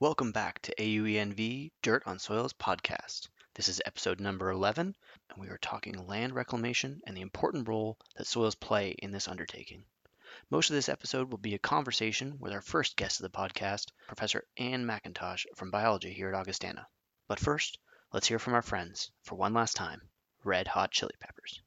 Welcome 0.00 0.32
back 0.32 0.62
to 0.62 0.74
AUENV 0.76 1.72
Dirt 1.82 2.04
on 2.06 2.18
Soils 2.18 2.54
podcast. 2.54 3.28
This 3.54 3.68
is 3.68 3.82
episode 3.84 4.18
number 4.18 4.50
11, 4.50 4.96
and 5.28 5.38
we 5.38 5.48
are 5.48 5.58
talking 5.58 6.06
land 6.06 6.34
reclamation 6.34 7.02
and 7.06 7.14
the 7.14 7.20
important 7.20 7.68
role 7.68 7.98
that 8.16 8.26
soils 8.26 8.54
play 8.54 8.92
in 8.92 9.10
this 9.10 9.28
undertaking. 9.28 9.84
Most 10.48 10.70
of 10.70 10.74
this 10.74 10.88
episode 10.88 11.30
will 11.30 11.36
be 11.36 11.54
a 11.54 11.58
conversation 11.58 12.38
with 12.38 12.54
our 12.54 12.62
first 12.62 12.96
guest 12.96 13.20
of 13.20 13.24
the 13.24 13.38
podcast, 13.38 13.88
Professor 14.06 14.44
Anne 14.56 14.86
McIntosh 14.86 15.44
from 15.54 15.70
biology 15.70 16.14
here 16.14 16.30
at 16.30 16.34
Augustana. 16.34 16.86
But 17.28 17.38
first, 17.38 17.78
let's 18.10 18.26
hear 18.26 18.38
from 18.38 18.54
our 18.54 18.62
friends, 18.62 19.10
for 19.24 19.34
one 19.34 19.52
last 19.52 19.76
time, 19.76 20.00
Red 20.44 20.66
Hot 20.66 20.92
Chili 20.92 21.12
Peppers. 21.20 21.60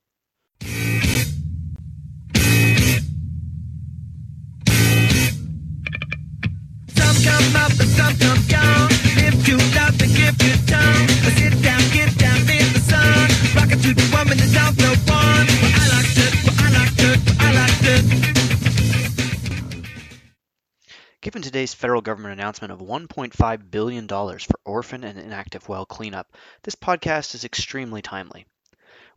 Given 21.23 21.41
today's 21.41 21.73
federal 21.73 22.01
government 22.01 22.33
announcement 22.33 22.73
of 22.73 22.79
$1.5 22.79 23.71
billion 23.71 24.07
for 24.07 24.59
orphan 24.65 25.03
and 25.03 25.17
inactive 25.17 25.69
well 25.69 25.85
cleanup, 25.85 26.35
this 26.63 26.75
podcast 26.75 27.33
is 27.33 27.45
extremely 27.45 28.01
timely. 28.01 28.45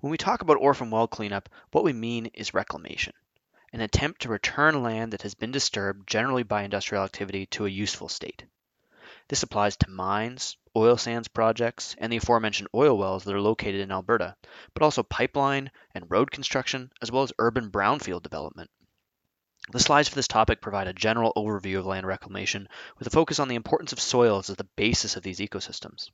When 0.00 0.10
we 0.12 0.16
talk 0.16 0.40
about 0.40 0.58
orphan 0.58 0.90
well 0.90 1.08
cleanup, 1.08 1.48
what 1.72 1.84
we 1.84 1.92
mean 1.92 2.26
is 2.32 2.54
reclamation 2.54 3.12
an 3.72 3.80
attempt 3.80 4.22
to 4.22 4.28
return 4.28 4.82
land 4.82 5.12
that 5.12 5.22
has 5.22 5.34
been 5.34 5.50
disturbed 5.50 6.08
generally 6.08 6.42
by 6.42 6.62
industrial 6.62 7.04
activity 7.04 7.46
to 7.46 7.66
a 7.66 7.70
useful 7.70 8.08
state. 8.08 8.44
This 9.28 9.42
applies 9.42 9.76
to 9.78 9.90
mines, 9.90 10.56
oil 10.76 10.96
sands 10.96 11.28
projects, 11.28 11.96
and 11.98 12.12
the 12.12 12.18
aforementioned 12.18 12.68
oil 12.74 12.96
wells 12.96 13.24
that 13.24 13.34
are 13.34 13.40
located 13.40 13.80
in 13.80 13.90
Alberta, 13.90 14.36
but 14.74 14.82
also 14.82 15.02
pipeline 15.02 15.70
and 15.95 16.10
road 16.10 16.30
construction, 16.30 16.92
as 17.02 17.10
well 17.10 17.23
as 17.23 17.32
urban 17.38 17.70
brownfield 17.70 18.23
development. 18.23 18.70
The 19.73 19.80
slides 19.80 20.08
for 20.08 20.14
this 20.14 20.28
topic 20.28 20.60
provide 20.60 20.86
a 20.86 20.92
general 20.92 21.32
overview 21.36 21.78
of 21.78 21.86
land 21.86 22.06
reclamation 22.06 22.68
with 22.98 23.08
a 23.08 23.10
focus 23.10 23.40
on 23.40 23.48
the 23.48 23.56
importance 23.56 23.92
of 23.92 24.01
soils 24.01 24.48
as 24.48 24.56
the 24.56 24.68
basis 24.76 25.16
of 25.16 25.24
these 25.24 25.40
ecosystems. 25.40 26.10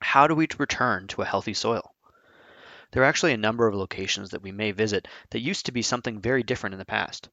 How 0.00 0.26
do 0.26 0.34
we 0.34 0.46
return 0.58 1.06
to 1.08 1.22
a 1.22 1.26
healthy 1.26 1.54
soil? 1.54 1.94
There 2.90 3.02
are 3.02 3.06
actually 3.06 3.34
a 3.34 3.36
number 3.36 3.66
of 3.66 3.74
locations 3.74 4.30
that 4.30 4.42
we 4.42 4.50
may 4.50 4.72
visit 4.72 5.08
that 5.30 5.40
used 5.40 5.66
to 5.66 5.72
be 5.72 5.82
something 5.82 6.20
very 6.20 6.42
different 6.42 6.72
in 6.72 6.78
the 6.78 6.84
past. 6.84 7.28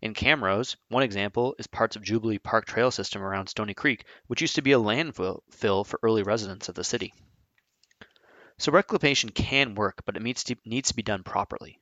In 0.00 0.14
Camrose, 0.14 0.76
one 0.88 1.02
example 1.02 1.56
is 1.58 1.66
parts 1.66 1.96
of 1.96 2.02
Jubilee 2.04 2.38
Park 2.38 2.64
Trail 2.64 2.90
System 2.90 3.22
around 3.22 3.48
Stoney 3.48 3.74
Creek, 3.74 4.04
which 4.28 4.40
used 4.40 4.54
to 4.54 4.62
be 4.62 4.72
a 4.72 4.78
landfill 4.78 5.86
for 5.86 5.98
early 6.02 6.22
residents 6.22 6.68
of 6.68 6.74
the 6.76 6.84
city. 6.84 7.12
So 8.58 8.70
reclamation 8.70 9.30
can 9.30 9.74
work, 9.74 10.02
but 10.04 10.16
it 10.16 10.22
needs 10.22 10.44
to, 10.44 10.56
needs 10.64 10.90
to 10.90 10.96
be 10.96 11.02
done 11.02 11.24
properly. 11.24 11.80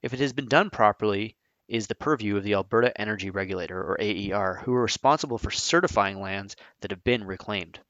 If 0.00 0.14
it 0.14 0.20
has 0.20 0.32
been 0.32 0.48
done 0.48 0.70
properly, 0.70 1.36
is 1.68 1.86
the 1.86 1.94
purview 1.94 2.36
of 2.36 2.44
the 2.44 2.54
Alberta 2.54 2.98
Energy 3.00 3.30
Regulator, 3.30 3.80
or 3.80 4.00
AER, 4.00 4.60
who 4.64 4.74
are 4.74 4.82
responsible 4.82 5.38
for 5.38 5.50
certifying 5.50 6.20
lands 6.20 6.56
that 6.80 6.90
have 6.90 7.04
been 7.04 7.24
reclaimed. 7.24 7.80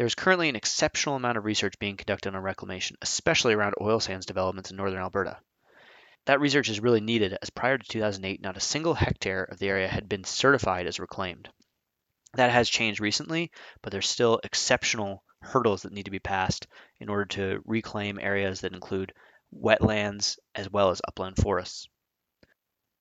There 0.00 0.06
is 0.06 0.14
currently 0.14 0.48
an 0.48 0.56
exceptional 0.56 1.16
amount 1.16 1.36
of 1.36 1.44
research 1.44 1.78
being 1.78 1.98
conducted 1.98 2.34
on 2.34 2.42
reclamation, 2.42 2.96
especially 3.02 3.52
around 3.52 3.74
oil 3.82 4.00
sands 4.00 4.24
developments 4.24 4.70
in 4.70 4.78
northern 4.78 5.02
Alberta. 5.02 5.38
That 6.24 6.40
research 6.40 6.70
is 6.70 6.80
really 6.80 7.02
needed 7.02 7.36
as 7.42 7.50
prior 7.50 7.76
to 7.76 7.86
2008, 7.86 8.40
not 8.40 8.56
a 8.56 8.60
single 8.60 8.94
hectare 8.94 9.44
of 9.44 9.58
the 9.58 9.68
area 9.68 9.88
had 9.88 10.08
been 10.08 10.24
certified 10.24 10.86
as 10.86 10.98
reclaimed. 10.98 11.50
That 12.32 12.50
has 12.50 12.70
changed 12.70 12.98
recently, 12.98 13.52
but 13.82 13.92
there's 13.92 14.08
still 14.08 14.40
exceptional 14.42 15.22
hurdles 15.42 15.82
that 15.82 15.92
need 15.92 16.06
to 16.06 16.10
be 16.10 16.18
passed 16.18 16.66
in 16.98 17.10
order 17.10 17.26
to 17.26 17.60
reclaim 17.66 18.18
areas 18.18 18.62
that 18.62 18.72
include 18.72 19.12
wetlands 19.54 20.38
as 20.54 20.70
well 20.70 20.88
as 20.88 21.02
upland 21.06 21.36
forests. 21.36 21.86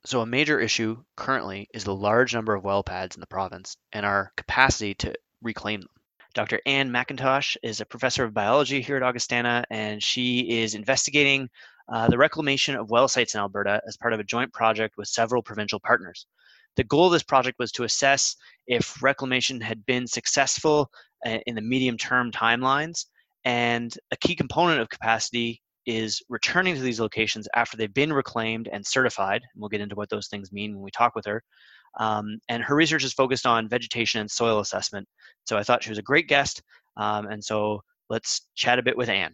So, 0.03 0.19
a 0.19 0.25
major 0.25 0.59
issue 0.59 1.01
currently 1.15 1.69
is 1.73 1.85
the 1.85 1.95
large 1.95 2.33
number 2.33 2.53
of 2.53 2.65
well 2.65 2.83
pads 2.83 3.15
in 3.15 3.21
the 3.21 3.25
province 3.25 3.77
and 3.93 4.05
our 4.05 4.33
capacity 4.35 4.95
to 4.95 5.15
reclaim 5.41 5.79
them. 5.79 5.89
Dr. 6.33 6.61
Anne 6.65 6.91
McIntosh 6.91 7.57
is 7.63 7.81
a 7.81 7.85
professor 7.85 8.23
of 8.23 8.33
biology 8.33 8.81
here 8.81 8.95
at 8.95 9.03
Augustana, 9.03 9.63
and 9.71 10.01
she 10.01 10.61
is 10.61 10.75
investigating 10.75 11.49
uh, 11.91 12.07
the 12.07 12.17
reclamation 12.17 12.75
of 12.75 12.91
well 12.91 13.07
sites 13.07 13.33
in 13.33 13.39
Alberta 13.39 13.81
as 13.87 13.97
part 13.97 14.13
of 14.13 14.19
a 14.19 14.23
joint 14.23 14.53
project 14.53 14.95
with 14.95 15.07
several 15.07 15.41
provincial 15.41 15.79
partners. 15.79 16.27
The 16.75 16.83
goal 16.83 17.07
of 17.07 17.13
this 17.13 17.23
project 17.23 17.57
was 17.57 17.71
to 17.73 17.83
assess 17.83 18.35
if 18.67 19.01
reclamation 19.01 19.59
had 19.59 19.83
been 19.87 20.05
successful 20.05 20.91
uh, 21.25 21.39
in 21.47 21.55
the 21.55 21.61
medium 21.61 21.97
term 21.97 22.31
timelines, 22.31 23.05
and 23.43 23.91
a 24.11 24.17
key 24.17 24.35
component 24.35 24.81
of 24.81 24.89
capacity 24.89 25.63
is 25.89 26.21
returning 26.29 26.75
to 26.75 26.81
these 26.81 26.99
locations 26.99 27.47
after 27.55 27.75
they've 27.75 27.93
been 27.93 28.13
reclaimed 28.13 28.69
and 28.71 28.85
certified. 28.85 29.41
And 29.41 29.59
we'll 29.59 29.69
get 29.69 29.81
into 29.81 29.95
what 29.95 30.09
those 30.09 30.27
things 30.27 30.51
mean 30.51 30.75
when 30.75 30.83
we 30.83 30.91
talk 30.91 31.15
with 31.15 31.25
her. 31.25 31.41
Um, 31.99 32.37
and 32.47 32.61
her 32.61 32.75
research 32.75 33.03
is 33.03 33.13
focused 33.13 33.47
on 33.47 33.67
vegetation 33.67 34.21
and 34.21 34.29
soil 34.29 34.59
assessment. 34.59 35.07
So 35.45 35.57
I 35.57 35.63
thought 35.63 35.83
she 35.83 35.89
was 35.89 35.97
a 35.97 36.03
great 36.03 36.27
guest. 36.27 36.61
Um, 36.97 37.25
and 37.27 37.43
so 37.43 37.81
let's 38.09 38.47
chat 38.55 38.77
a 38.77 38.83
bit 38.83 38.95
with 38.95 39.09
Anne. 39.09 39.33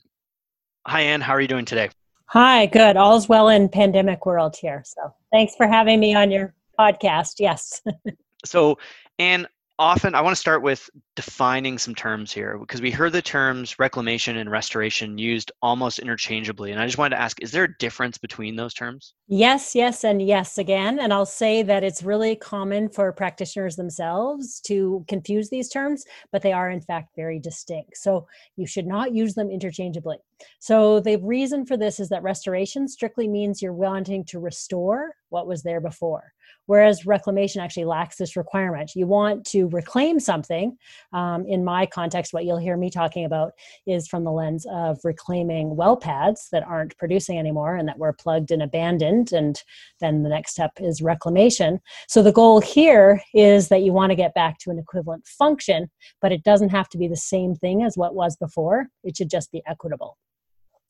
Hi, 0.88 1.02
Anne. 1.02 1.20
How 1.20 1.34
are 1.34 1.42
you 1.42 1.48
doing 1.50 1.66
today? 1.66 1.90
Hi, 2.28 2.68
good. 2.68 2.96
All's 2.96 3.28
well 3.28 3.50
in 3.50 3.68
pandemic 3.68 4.26
world 4.26 4.56
here. 4.56 4.82
So 4.86 5.14
thanks 5.34 5.56
for 5.58 5.68
having 5.68 6.00
me 6.00 6.16
on 6.16 6.32
your 6.32 6.54
podcast. 6.80 7.34
Yes. 7.40 7.82
so, 8.46 8.78
Anne, 9.20 9.46
often 9.78 10.16
I 10.16 10.22
want 10.22 10.36
to 10.36 10.40
start 10.40 10.62
with 10.62 10.90
defining 11.16 11.78
some 11.78 11.96
terms 11.96 12.32
here 12.32 12.58
because 12.58 12.82
we 12.82 12.92
heard 12.92 13.12
the 13.12 13.22
terms 13.22 13.78
reclamation 13.78 14.38
and 14.38 14.50
restoration 14.50 15.18
used 15.18 15.52
almost 15.62 16.00
interchangeably. 16.00 16.72
And 16.72 16.80
I 16.80 16.86
just 16.86 16.98
wanted 16.98 17.16
to 17.16 17.22
ask 17.22 17.42
is 17.42 17.52
there 17.52 17.66
a 17.66 17.78
difference 17.78 18.18
between 18.18 18.56
those 18.56 18.74
terms? 18.74 19.14
Yes, 19.28 19.76
yes, 19.76 20.04
and 20.04 20.22
yes 20.22 20.58
again. 20.58 21.00
And 21.00 21.12
I'll 21.12 21.26
say 21.26 21.64
that 21.64 21.84
it's 21.84 22.04
really 22.04 22.36
common 22.36 22.90
for 22.90 23.12
practitioners 23.12 23.76
themselves 23.76 24.62
to 24.62 25.04
confuse 25.08 25.50
these 25.50 25.70
terms, 25.70 26.06
but 26.32 26.42
they 26.42 26.54
are 26.54 26.70
in 26.70 26.82
fact 26.82 27.16
very 27.16 27.40
distinct. 27.40 27.98
So 27.98 28.28
you 28.56 28.68
should 28.68 28.88
not 28.88 29.14
use 29.14 29.36
them 29.36 29.50
interchangeably. 29.50 30.18
So 30.60 31.00
the 31.00 31.18
reason 31.18 31.66
for 31.66 31.78
this 31.78 32.00
is 32.00 32.10
that 32.10 32.24
restoration 32.24 32.88
strictly 32.88 33.28
means 33.28 33.62
you're 33.62 33.74
wanting 33.74 34.26
to 34.26 34.40
restore 34.40 35.16
what 35.30 35.48
was 35.48 35.64
there 35.64 35.82
before 35.82 36.34
whereas 36.66 37.06
reclamation 37.06 37.62
actually 37.62 37.86
lacks 37.86 38.18
this 38.18 38.36
requirement. 38.36 38.96
You 38.96 39.08
want 39.08 39.46
to 39.48 39.68
reclaim 39.70 40.20
something. 40.20 40.78
Um, 41.14 41.46
in 41.48 41.64
my 41.64 41.86
context, 41.86 42.34
what 42.34 42.46
you'll 42.46 42.58
hear 42.58 42.78
me 42.78 42.90
talking 42.90 43.26
about 43.26 43.54
is 43.86 44.08
from 44.08 44.24
the 44.24 44.32
lens 44.32 44.66
of 44.72 45.00
reclaiming 45.04 45.76
well 45.76 45.98
pads 45.98 46.48
that 46.52 46.64
aren't 46.64 46.98
producing 46.98 47.38
anymore 47.38 47.76
and 47.76 47.88
that 47.88 48.00
were 48.00 48.14
plugged 48.14 48.52
and 48.52 48.62
abandoned. 48.62 49.32
And 49.32 49.62
then 50.00 50.24
the 50.24 50.30
next 50.30 50.52
step 50.52 50.72
is 50.78 51.02
reclamation. 51.02 51.80
So 52.08 52.22
the 52.22 52.32
goal 52.32 52.60
here 52.60 53.22
is 53.34 53.70
that 53.70 53.82
you 53.82 53.94
want 53.94 54.12
to 54.12 54.16
get 54.16 54.34
back 54.34 54.58
to 54.60 54.72
an 54.72 54.80
equivalent 54.80 55.28
function, 55.28 55.90
but 56.22 56.32
it 56.32 56.44
doesn't 56.44 56.70
have 56.70 56.90
to 56.90 56.98
be 56.98 57.08
the 57.08 57.18
same 57.18 57.56
thing 57.56 57.84
as 57.84 57.98
what 57.98 58.16
was 58.16 58.36
before. 58.36 58.88
It 59.04 59.18
should 59.18 59.30
just 59.30 59.52
be 59.52 59.62
equitable. 59.68 60.18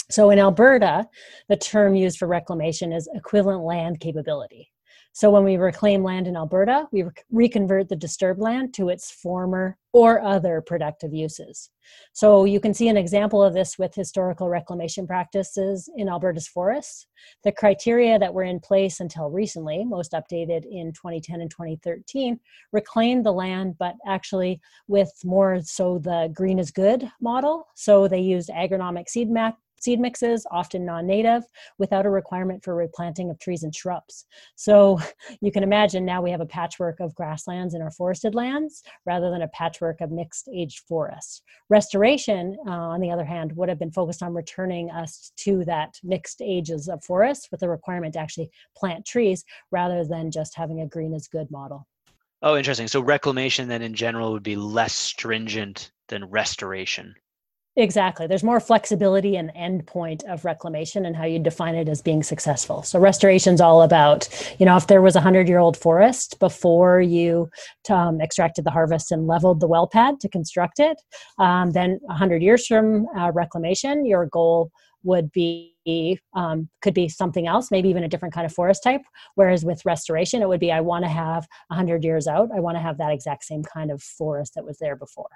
So 0.09 0.29
in 0.29 0.37
Alberta, 0.37 1.07
the 1.49 1.57
term 1.57 1.95
used 1.95 2.17
for 2.17 2.27
reclamation 2.27 2.93
is 2.93 3.09
equivalent 3.15 3.63
land 3.63 3.99
capability. 3.99 4.69
So 5.15 5.31
when 5.31 5.45
we 5.45 5.55
reclaim 5.55 6.03
land 6.03 6.27
in 6.27 6.35
Alberta, 6.35 6.89
we 6.91 7.05
reconvert 7.31 7.87
the 7.87 7.95
disturbed 7.95 8.41
land 8.41 8.73
to 8.73 8.89
its 8.89 9.09
former 9.09 9.77
or 9.93 10.21
other 10.21 10.59
productive 10.59 11.13
uses. 11.13 11.69
So 12.11 12.43
you 12.43 12.59
can 12.59 12.73
see 12.73 12.89
an 12.89 12.97
example 12.97 13.41
of 13.41 13.53
this 13.53 13.79
with 13.79 13.95
historical 13.95 14.49
reclamation 14.49 15.07
practices 15.07 15.89
in 15.95 16.09
Alberta's 16.09 16.49
forests. 16.49 17.07
The 17.45 17.53
criteria 17.53 18.19
that 18.19 18.33
were 18.33 18.43
in 18.43 18.59
place 18.59 18.99
until 18.99 19.29
recently, 19.29 19.85
most 19.85 20.11
updated 20.11 20.65
in 20.69 20.91
2010 20.91 21.39
and 21.39 21.49
2013, 21.49 22.37
reclaimed 22.73 23.25
the 23.25 23.31
land, 23.31 23.77
but 23.79 23.95
actually 24.05 24.59
with 24.89 25.13
more 25.23 25.61
so 25.63 25.97
the 25.97 26.29
green 26.33 26.59
is 26.59 26.71
good 26.71 27.09
model. 27.21 27.67
So 27.73 28.09
they 28.09 28.19
used 28.19 28.49
agronomic 28.49 29.07
seed 29.07 29.29
map 29.29 29.57
seed 29.79 29.99
mixes, 29.99 30.45
often 30.51 30.85
non-native, 30.85 31.43
without 31.77 32.05
a 32.05 32.09
requirement 32.09 32.63
for 32.63 32.75
replanting 32.75 33.29
of 33.29 33.39
trees 33.39 33.63
and 33.63 33.75
shrubs. 33.75 34.25
So 34.55 34.99
you 35.41 35.51
can 35.51 35.63
imagine 35.63 36.05
now 36.05 36.21
we 36.21 36.31
have 36.31 36.41
a 36.41 36.45
patchwork 36.45 36.99
of 36.99 37.15
grasslands 37.15 37.73
in 37.73 37.81
our 37.81 37.91
forested 37.91 38.35
lands 38.35 38.83
rather 39.05 39.29
than 39.29 39.41
a 39.41 39.47
patchwork 39.49 40.01
of 40.01 40.11
mixed 40.11 40.49
aged 40.53 40.83
forests. 40.87 41.41
Restoration, 41.69 42.57
uh, 42.67 42.71
on 42.71 43.01
the 43.01 43.11
other 43.11 43.25
hand, 43.25 43.51
would 43.55 43.69
have 43.69 43.79
been 43.79 43.91
focused 43.91 44.23
on 44.23 44.33
returning 44.33 44.89
us 44.91 45.31
to 45.37 45.63
that 45.65 45.99
mixed 46.03 46.41
ages 46.41 46.87
of 46.87 47.03
forests 47.03 47.49
with 47.51 47.63
a 47.63 47.69
requirement 47.69 48.13
to 48.13 48.19
actually 48.19 48.49
plant 48.75 49.05
trees 49.05 49.43
rather 49.71 50.03
than 50.05 50.31
just 50.31 50.55
having 50.55 50.81
a 50.81 50.87
green 50.87 51.13
is 51.13 51.27
good 51.27 51.49
model. 51.51 51.87
Oh, 52.41 52.57
interesting. 52.57 52.87
So 52.87 53.01
reclamation 53.01 53.67
then 53.67 53.81
in 53.81 53.93
general 53.93 54.33
would 54.33 54.43
be 54.43 54.55
less 54.55 54.93
stringent 54.93 55.91
than 56.09 56.25
restoration. 56.25 57.15
Exactly. 57.77 58.25
There's 58.25 58.43
more 58.43 58.61
flexibility 58.61 59.35
in 59.35 59.47
the 59.47 59.57
end 59.57 59.89
of 60.27 60.45
reclamation 60.45 61.05
and 61.05 61.13
how 61.15 61.25
you 61.25 61.39
define 61.39 61.75
it 61.75 61.89
as 61.89 62.01
being 62.01 62.23
successful. 62.23 62.83
So 62.83 62.99
restoration's 62.99 63.59
all 63.59 63.81
about, 63.81 64.29
you 64.59 64.65
know, 64.65 64.77
if 64.77 64.87
there 64.87 65.01
was 65.01 65.17
a 65.17 65.21
hundred 65.21 65.49
year 65.49 65.59
old 65.59 65.75
forest 65.75 66.39
before 66.39 67.01
you 67.01 67.49
um, 67.89 68.21
extracted 68.21 68.63
the 68.63 68.71
harvest 68.71 69.11
and 69.11 69.27
leveled 69.27 69.59
the 69.59 69.67
well 69.67 69.87
pad 69.87 70.21
to 70.21 70.29
construct 70.29 70.79
it, 70.79 71.01
um, 71.37 71.71
then 71.71 71.99
a 72.09 72.13
hundred 72.13 72.41
years 72.41 72.65
from 72.65 73.07
uh, 73.17 73.31
reclamation, 73.33 74.05
your 74.05 74.25
goal 74.27 74.71
would 75.03 75.29
be 75.33 75.73
um, 76.33 76.69
could 76.81 76.93
be 76.93 77.09
something 77.09 77.45
else, 77.45 77.71
maybe 77.71 77.89
even 77.89 78.05
a 78.05 78.07
different 78.07 78.33
kind 78.33 78.45
of 78.45 78.53
forest 78.53 78.83
type. 78.83 79.01
Whereas 79.35 79.65
with 79.65 79.85
restoration, 79.85 80.41
it 80.41 80.47
would 80.47 80.61
be 80.61 80.71
I 80.71 80.79
want 80.79 81.03
to 81.03 81.09
have 81.09 81.45
a 81.69 81.75
hundred 81.75 82.05
years 82.05 82.25
out. 82.25 82.49
I 82.55 82.61
want 82.61 82.77
to 82.77 82.81
have 82.81 82.97
that 82.99 83.11
exact 83.11 83.43
same 83.43 83.63
kind 83.63 83.91
of 83.91 84.01
forest 84.01 84.53
that 84.55 84.63
was 84.65 84.77
there 84.79 84.95
before. 84.95 85.29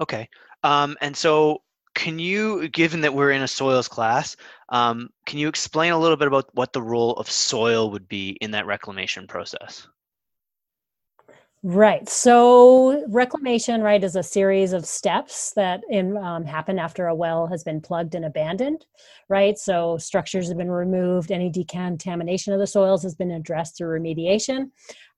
Okay. 0.00 0.28
Um, 0.62 0.96
and 1.00 1.16
so 1.16 1.62
can 1.94 2.18
you, 2.18 2.68
given 2.68 3.00
that 3.00 3.14
we're 3.14 3.32
in 3.32 3.42
a 3.42 3.48
soils 3.48 3.88
class, 3.88 4.36
um, 4.68 5.10
can 5.26 5.38
you 5.38 5.48
explain 5.48 5.92
a 5.92 5.98
little 5.98 6.16
bit 6.16 6.28
about 6.28 6.48
what 6.54 6.72
the 6.72 6.82
role 6.82 7.14
of 7.14 7.30
soil 7.30 7.90
would 7.90 8.08
be 8.08 8.30
in 8.40 8.52
that 8.52 8.66
reclamation 8.66 9.26
process? 9.26 9.86
Right. 11.64 12.08
So 12.08 13.04
reclamation, 13.08 13.82
right, 13.82 14.02
is 14.02 14.14
a 14.14 14.22
series 14.22 14.72
of 14.72 14.86
steps 14.86 15.52
that 15.56 15.80
in, 15.90 16.16
um, 16.16 16.44
happen 16.44 16.78
after 16.78 17.08
a 17.08 17.14
well 17.14 17.48
has 17.48 17.64
been 17.64 17.80
plugged 17.80 18.14
and 18.14 18.24
abandoned, 18.24 18.86
right? 19.28 19.58
So 19.58 19.98
structures 19.98 20.46
have 20.48 20.56
been 20.56 20.70
removed, 20.70 21.32
any 21.32 21.50
decontamination 21.50 22.52
of 22.52 22.60
the 22.60 22.66
soils 22.68 23.02
has 23.02 23.16
been 23.16 23.32
addressed 23.32 23.76
through 23.76 23.98
remediation, 23.98 24.70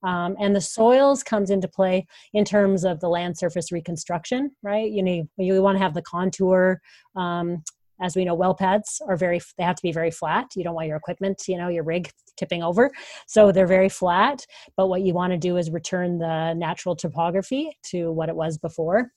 um, 0.03 0.35
and 0.39 0.55
the 0.55 0.61
soils 0.61 1.21
comes 1.21 1.51
into 1.51 1.67
play 1.67 2.07
in 2.33 2.43
terms 2.43 2.85
of 2.85 2.99
the 3.01 3.09
land 3.09 3.37
surface 3.37 3.71
reconstruction, 3.71 4.49
right? 4.63 4.89
You 4.89 5.03
need 5.03 5.27
you 5.37 5.61
want 5.61 5.75
to 5.77 5.83
have 5.83 5.93
the 5.93 6.01
contour 6.01 6.81
um, 7.15 7.63
as 8.01 8.15
we 8.15 8.25
know 8.25 8.33
well 8.33 8.53
pads 8.53 9.01
are 9.07 9.17
very 9.17 9.39
they 9.57 9.63
have 9.63 9.75
to 9.75 9.83
be 9.83 9.91
very 9.91 10.11
flat 10.11 10.47
you 10.55 10.63
don't 10.63 10.75
want 10.75 10.87
your 10.87 10.97
equipment 10.97 11.41
you 11.47 11.57
know 11.57 11.67
your 11.67 11.83
rig 11.83 12.09
tipping 12.37 12.63
over 12.63 12.91
so 13.27 13.51
they're 13.51 13.67
very 13.67 13.89
flat 13.89 14.45
but 14.77 14.87
what 14.87 15.01
you 15.01 15.13
want 15.13 15.31
to 15.31 15.37
do 15.37 15.57
is 15.57 15.69
return 15.71 16.17
the 16.17 16.53
natural 16.53 16.95
topography 16.95 17.77
to 17.83 18.11
what 18.11 18.29
it 18.29 18.35
was 18.35 18.57
before 18.57 19.11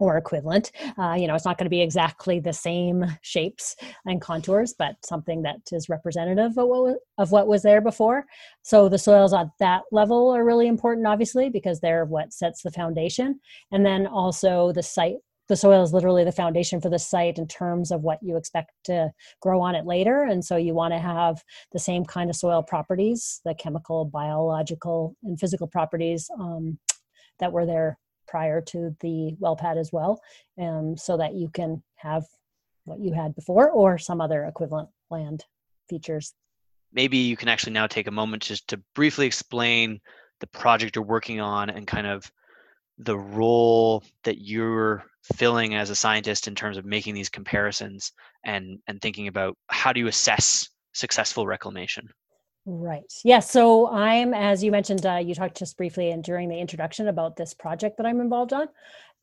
or 0.00 0.16
equivalent. 0.16 0.70
Uh, 0.96 1.14
you 1.18 1.26
know, 1.26 1.34
it's 1.34 1.44
not 1.44 1.58
going 1.58 1.66
to 1.66 1.70
be 1.70 1.82
exactly 1.82 2.38
the 2.38 2.52
same 2.52 3.04
shapes 3.22 3.74
and 4.06 4.20
contours, 4.20 4.74
but 4.78 4.94
something 5.04 5.42
that 5.42 5.56
is 5.72 5.88
representative 5.88 6.56
of 6.56 6.68
what, 6.68 6.82
was, 6.82 6.96
of 7.18 7.32
what 7.32 7.48
was 7.48 7.62
there 7.62 7.80
before. 7.80 8.24
So 8.62 8.88
the 8.88 8.98
soils 8.98 9.34
at 9.34 9.48
that 9.58 9.82
level 9.90 10.30
are 10.30 10.44
really 10.44 10.68
important, 10.68 11.06
obviously, 11.06 11.50
because 11.50 11.80
they're 11.80 12.04
what 12.04 12.32
sets 12.32 12.62
the 12.62 12.70
foundation. 12.70 13.40
And 13.72 13.84
then 13.84 14.06
also 14.06 14.72
the 14.72 14.82
site 14.82 15.16
the 15.48 15.56
soil 15.56 15.82
is 15.82 15.92
literally 15.92 16.24
the 16.24 16.32
foundation 16.32 16.80
for 16.80 16.90
the 16.90 16.98
site 16.98 17.38
in 17.38 17.46
terms 17.46 17.90
of 17.90 18.02
what 18.02 18.22
you 18.22 18.36
expect 18.36 18.72
to 18.84 19.10
grow 19.40 19.60
on 19.60 19.74
it 19.74 19.86
later. 19.86 20.22
And 20.22 20.44
so 20.44 20.56
you 20.56 20.74
want 20.74 20.92
to 20.92 20.98
have 20.98 21.42
the 21.72 21.78
same 21.78 22.04
kind 22.04 22.28
of 22.28 22.36
soil 22.36 22.62
properties, 22.62 23.40
the 23.44 23.54
chemical, 23.54 24.04
biological, 24.04 25.16
and 25.24 25.40
physical 25.40 25.66
properties 25.66 26.30
um, 26.38 26.78
that 27.38 27.52
were 27.52 27.66
there 27.66 27.98
prior 28.26 28.60
to 28.60 28.94
the 29.00 29.34
well 29.38 29.56
pad 29.56 29.78
as 29.78 29.90
well, 29.90 30.20
um, 30.60 30.96
so 30.96 31.16
that 31.16 31.34
you 31.34 31.48
can 31.48 31.82
have 31.96 32.24
what 32.84 33.00
you 33.00 33.12
had 33.12 33.34
before 33.34 33.70
or 33.70 33.96
some 33.96 34.20
other 34.20 34.44
equivalent 34.44 34.88
land 35.10 35.44
features. 35.88 36.34
Maybe 36.92 37.18
you 37.18 37.36
can 37.36 37.48
actually 37.48 37.72
now 37.72 37.86
take 37.86 38.06
a 38.06 38.12
moment 38.12 38.42
just 38.42 38.68
to 38.68 38.80
briefly 38.94 39.26
explain 39.26 40.00
the 40.40 40.46
project 40.46 40.96
you're 40.96 41.04
working 41.04 41.40
on 41.40 41.70
and 41.70 41.86
kind 41.86 42.06
of 42.06 42.30
the 42.98 43.16
role 43.16 44.02
that 44.24 44.40
you're 44.40 45.04
filling 45.36 45.74
as 45.74 45.90
a 45.90 45.96
scientist 45.96 46.48
in 46.48 46.54
terms 46.54 46.76
of 46.76 46.84
making 46.84 47.14
these 47.14 47.28
comparisons 47.28 48.12
and 48.44 48.78
and 48.86 49.00
thinking 49.00 49.28
about 49.28 49.56
how 49.68 49.92
do 49.92 50.00
you 50.00 50.08
assess 50.08 50.68
successful 50.92 51.46
reclamation? 51.46 52.08
Right. 52.66 53.10
Yeah, 53.24 53.40
so 53.40 53.88
i'm 53.88 54.34
as 54.34 54.62
you 54.62 54.70
mentioned 54.70 55.06
uh, 55.06 55.16
you 55.16 55.34
talked 55.34 55.56
just 55.56 55.76
briefly 55.76 56.10
and 56.10 56.22
during 56.22 56.48
the 56.48 56.58
introduction 56.58 57.08
about 57.08 57.36
this 57.36 57.54
project 57.54 57.96
that 57.96 58.06
i'm 58.06 58.20
involved 58.20 58.52
on 58.52 58.68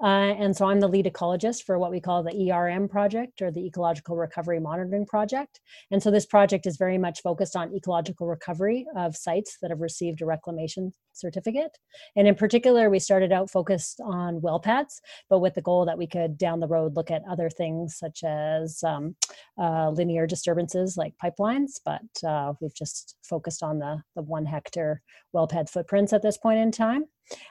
uh, 0.04 0.08
and 0.08 0.56
so 0.56 0.66
I'm 0.66 0.82
the 0.82 0.90
lead 0.90 1.06
ecologist 1.06 1.64
for 1.64 1.80
what 1.80 1.92
we 1.92 2.02
call 2.02 2.22
the 2.22 2.52
ERM 2.52 2.90
project 2.90 3.42
or 3.42 3.50
the 3.50 3.66
Ecological 3.66 4.18
Recovery 4.18 4.60
Monitoring 4.60 5.06
Project. 5.06 5.62
And 5.90 6.04
so 6.04 6.12
this 6.12 6.26
project 6.26 6.66
is 6.66 6.76
very 6.76 6.98
much 6.98 7.22
focused 7.22 7.56
on 7.56 7.74
ecological 7.74 8.28
recovery 8.28 8.86
of 8.98 9.16
sites 9.16 9.58
that 9.62 9.72
have 9.72 9.80
received 9.80 10.22
a 10.22 10.26
reclamation 10.26 10.92
certificate. 11.14 11.78
And 12.18 12.28
in 12.28 12.36
particular, 12.36 12.90
we 12.90 13.00
started 13.00 13.32
out 13.32 13.50
focused 13.50 14.02
on 14.04 14.42
well 14.42 14.60
pads, 14.60 15.02
but 15.30 15.40
with 15.40 15.54
the 15.54 15.62
goal 15.62 15.86
that 15.86 15.98
we 15.98 16.08
could 16.08 16.38
down 16.38 16.60
the 16.60 16.68
road 16.68 16.96
look 16.98 17.10
at 17.10 17.24
other 17.30 17.50
things 17.50 17.96
such 17.98 18.24
as 18.26 18.84
um, 18.84 19.16
uh, 19.58 19.92
linear 19.92 20.28
disturbances 20.28 20.98
like 20.98 21.14
pipelines. 21.24 21.80
But 21.86 22.28
uh, 22.28 22.54
we've 22.60 22.76
just 22.76 23.16
focused 23.24 23.64
on 23.64 23.80
the, 23.80 24.04
the 24.16 24.24
one 24.24 24.46
hectare 24.46 25.02
well 25.32 25.48
pad 25.48 25.70
footprints 25.70 26.12
at 26.12 26.22
this 26.22 26.38
point 26.38 26.60
in 26.60 26.72
time. 26.72 27.06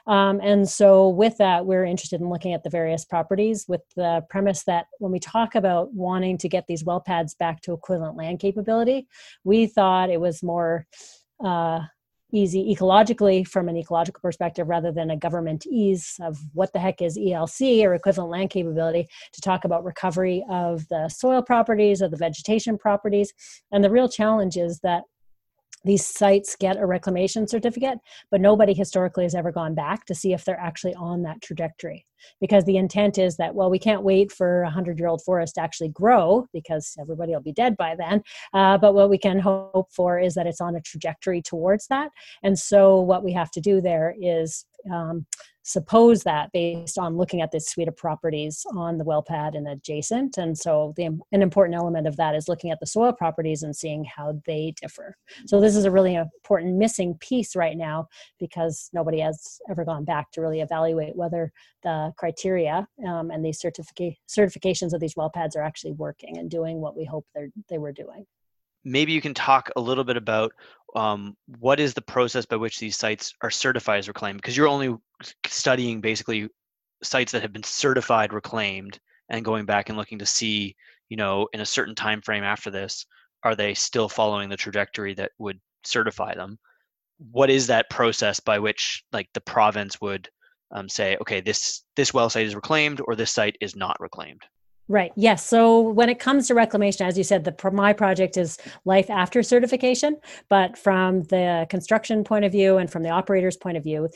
Um, 0.07 0.41
and 0.43 0.69
so, 0.69 1.09
with 1.09 1.37
that, 1.39 1.67
we're 1.67 1.85
interested 1.85 2.21
in 2.21 2.29
looking 2.29 2.53
at 2.53 2.63
the 2.63 2.71
various 2.71 3.05
properties 3.05 3.65
with 3.69 3.83
the 3.97 4.23
premise 4.31 4.65
that 4.65 4.87
when 4.99 5.13
we 5.13 5.19
talk 5.19 5.55
about 5.55 5.93
wanting 5.93 6.39
to 6.39 6.49
get 6.49 6.67
these 6.67 6.85
well 6.85 7.01
pads 7.01 7.35
back 7.35 7.61
to 7.63 7.73
equivalent 7.73 8.17
land 8.17 8.41
capability, 8.41 9.07
we 9.45 9.67
thought 9.67 10.11
it 10.11 10.21
was 10.21 10.43
more 10.43 10.87
uh, 11.45 11.81
easy 12.35 12.75
ecologically 12.75 13.47
from 13.47 13.69
an 13.69 13.77
ecological 13.77 14.21
perspective 14.21 14.69
rather 14.69 14.91
than 14.91 15.11
a 15.11 15.17
government 15.17 15.65
ease 15.71 16.17
of 16.21 16.37
what 16.53 16.73
the 16.73 16.79
heck 16.79 17.01
is 17.01 17.17
ELC 17.17 17.85
or 17.85 17.95
equivalent 17.95 18.31
land 18.31 18.51
capability 18.51 19.07
to 19.33 19.41
talk 19.41 19.65
about 19.65 19.85
recovery 19.85 20.45
of 20.51 20.87
the 20.89 21.09
soil 21.09 21.43
properties 21.43 22.03
or 22.03 22.09
the 22.09 22.17
vegetation 22.17 22.77
properties. 22.77 23.33
And 23.71 23.85
the 23.85 23.91
real 23.91 24.09
challenge 24.09 24.57
is 24.57 24.81
that 24.81 25.05
these 25.85 26.07
sites 26.07 26.57
get 26.59 26.77
a 26.77 26.87
reclamation 26.87 27.47
certificate, 27.47 27.99
but 28.31 28.41
nobody 28.41 28.73
historically 28.73 29.25
has 29.25 29.35
ever 29.35 29.53
gone 29.53 29.75
back 29.75 30.07
to 30.07 30.15
see 30.15 30.33
if 30.33 30.45
they're 30.45 30.59
actually 30.59 30.95
on 30.95 31.23
that 31.23 31.43
trajectory. 31.43 32.05
Because 32.41 32.65
the 32.65 32.79
intent 32.79 33.19
is 33.19 33.37
that, 33.37 33.55
well, 33.55 33.71
we 33.71 33.79
can't 33.79 34.03
wait 34.03 34.33
for 34.33 34.63
a 34.63 34.67
100 34.67 34.99
year 34.99 35.09
old 35.09 35.23
forest 35.23 35.57
to 35.57 35.61
actually 35.61 35.91
grow 35.91 36.47
because 36.55 36.97
everybody 36.99 37.33
will 37.33 37.43
be 37.43 37.53
dead 37.53 37.77
by 37.77 37.95
then. 37.95 38.23
Uh, 38.55 38.79
but 38.79 38.95
what 38.95 39.11
we 39.11 39.19
can 39.19 39.39
hope 39.39 39.89
for 39.93 40.19
is 40.19 40.35
that 40.35 40.47
it's 40.47 40.61
on 40.61 40.75
a 40.75 40.81
trajectory 40.81 41.43
towards 41.43 41.87
that. 41.89 42.11
And 42.43 42.59
so, 42.59 42.99
what 43.01 43.23
we 43.23 43.33
have 43.35 43.51
to 43.53 43.61
do 43.61 43.83
there 43.83 44.15
is 44.19 44.65
um, 44.93 45.27
suppose 45.65 46.23
that 46.23 46.53
based 46.53 46.99
on 46.99 47.17
looking 47.17 47.41
at 47.41 47.51
this 47.51 47.69
suite 47.69 47.89
of 47.89 47.97
properties 47.97 48.67
on 48.77 48.99
the 48.99 49.05
well 49.05 49.23
pad 49.23 49.55
and 49.55 49.67
adjacent. 49.67 50.37
And 50.37 50.57
so 50.57 50.93
the, 50.97 51.07
an 51.33 51.43
important 51.43 51.77
element 51.77 52.07
of 52.07 52.17
that 52.17 52.35
is 52.35 52.49
looking 52.49 52.71
at 52.71 52.81
the 52.81 52.87
soil 52.87 53.13
properties 53.13 53.63
and 53.63 53.75
seeing 53.75 54.05
how 54.05 54.41
they 54.47 54.75
differ. 54.81 55.17
So 55.47 55.61
this 55.61 55.75
is 55.75 55.87
a 55.87 55.91
really 55.91 56.15
important 56.15 56.77
missing 56.77 57.15
piece 57.15 57.57
right 57.57 57.77
now 57.77 58.09
because 58.39 58.91
nobody 58.93 59.21
has 59.21 59.59
ever 59.71 59.85
gone 59.85 60.05
back 60.05 60.31
to 60.33 60.43
really 60.43 60.61
evaluate 60.61 61.17
whether 61.17 61.51
the 61.83 62.13
criteria 62.19 62.87
um, 63.07 63.31
and 63.31 63.45
these 63.45 63.61
certifica- 63.61 64.17
certifications 64.29 64.93
of 64.93 65.01
these 65.01 65.17
well 65.17 65.31
pads 65.31 65.57
are 65.57 65.63
actually 65.63 65.93
working 65.93 66.39
and 66.39 66.51
doing 66.51 66.81
what 66.81 66.97
we 66.97 67.05
hope 67.05 67.27
they 67.35 67.49
they 67.69 67.79
were 67.79 67.93
doing 67.93 68.27
maybe 68.85 69.13
you 69.13 69.21
can 69.21 69.35
talk 69.35 69.71
a 69.77 69.81
little 69.81 70.05
bit 70.05 70.17
about 70.17 70.53
um, 70.95 71.37
what 71.59 71.81
is 71.81 71.95
the 71.95 72.03
process 72.03 72.47
by 72.47 72.57
which 72.57 72.79
these 72.79 72.97
sites 72.97 73.35
are 73.43 73.51
certified 73.51 73.99
as 73.99 74.09
reclaimed? 74.09 74.39
Because 74.39 74.57
you're 74.57 74.69
only 74.69 74.95
studying 75.47 76.01
basically 76.01 76.49
sites 77.03 77.33
that 77.33 77.43
have 77.43 77.53
been 77.53 77.63
certified 77.63 78.33
reclaimed 78.33 78.99
and 79.29 79.45
going 79.45 79.65
back 79.65 79.89
and 79.89 79.99
looking 79.99 80.19
to 80.19 80.27
see 80.27 80.77
you 81.09 81.17
know 81.17 81.49
in 81.53 81.61
a 81.61 81.67
certain 81.67 81.95
time 81.95 82.23
frame 82.23 82.45
after 82.45 82.71
this 82.71 83.07
are 83.43 83.55
they 83.55 83.75
still 83.75 84.09
following 84.09 84.49
the 84.49 84.57
trajectory 84.57 85.15
that 85.15 85.33
would 85.39 85.61
certify 85.85 86.35
them? 86.35 86.59
What 87.19 87.51
is 87.51 87.67
that 87.67 87.91
process 87.91 88.41
by 88.41 88.59
which 88.59 89.05
like 89.13 89.29
the 89.35 89.41
province 89.41 90.01
would 90.01 90.29
um, 90.71 90.89
say 90.89 91.17
okay 91.21 91.41
this 91.41 91.83
this 91.97 92.15
well 92.15 92.31
site 92.31 92.47
is 92.47 92.55
reclaimed 92.55 93.01
or 93.07 93.15
this 93.15 93.31
site 93.31 93.57
is 93.61 93.77
not 93.77 94.01
reclaimed 94.01 94.43
Right. 94.87 95.13
Yes. 95.17 95.47
So 95.47 95.81
when 95.81 96.11
it 96.11 96.19
comes 96.19 96.47
to 96.49 96.55
reclamation, 96.55 97.07
as 97.07 97.17
you 97.17 97.25
said, 97.25 97.45
the 97.45 97.71
my 97.73 97.95
project 97.95 98.37
is 98.37 98.59
life 98.85 99.09
after 99.09 99.43
certification. 99.43 100.19
But 100.51 100.77
from 100.77 101.23
the 101.25 101.67
construction 101.71 102.23
point 102.23 102.45
of 102.45 102.53
view 102.53 102.77
and 102.77 102.91
from 102.93 103.03
the 103.03 103.09
operator's 103.09 103.57
point 103.57 103.79
of 103.79 103.83
view, 103.83 104.11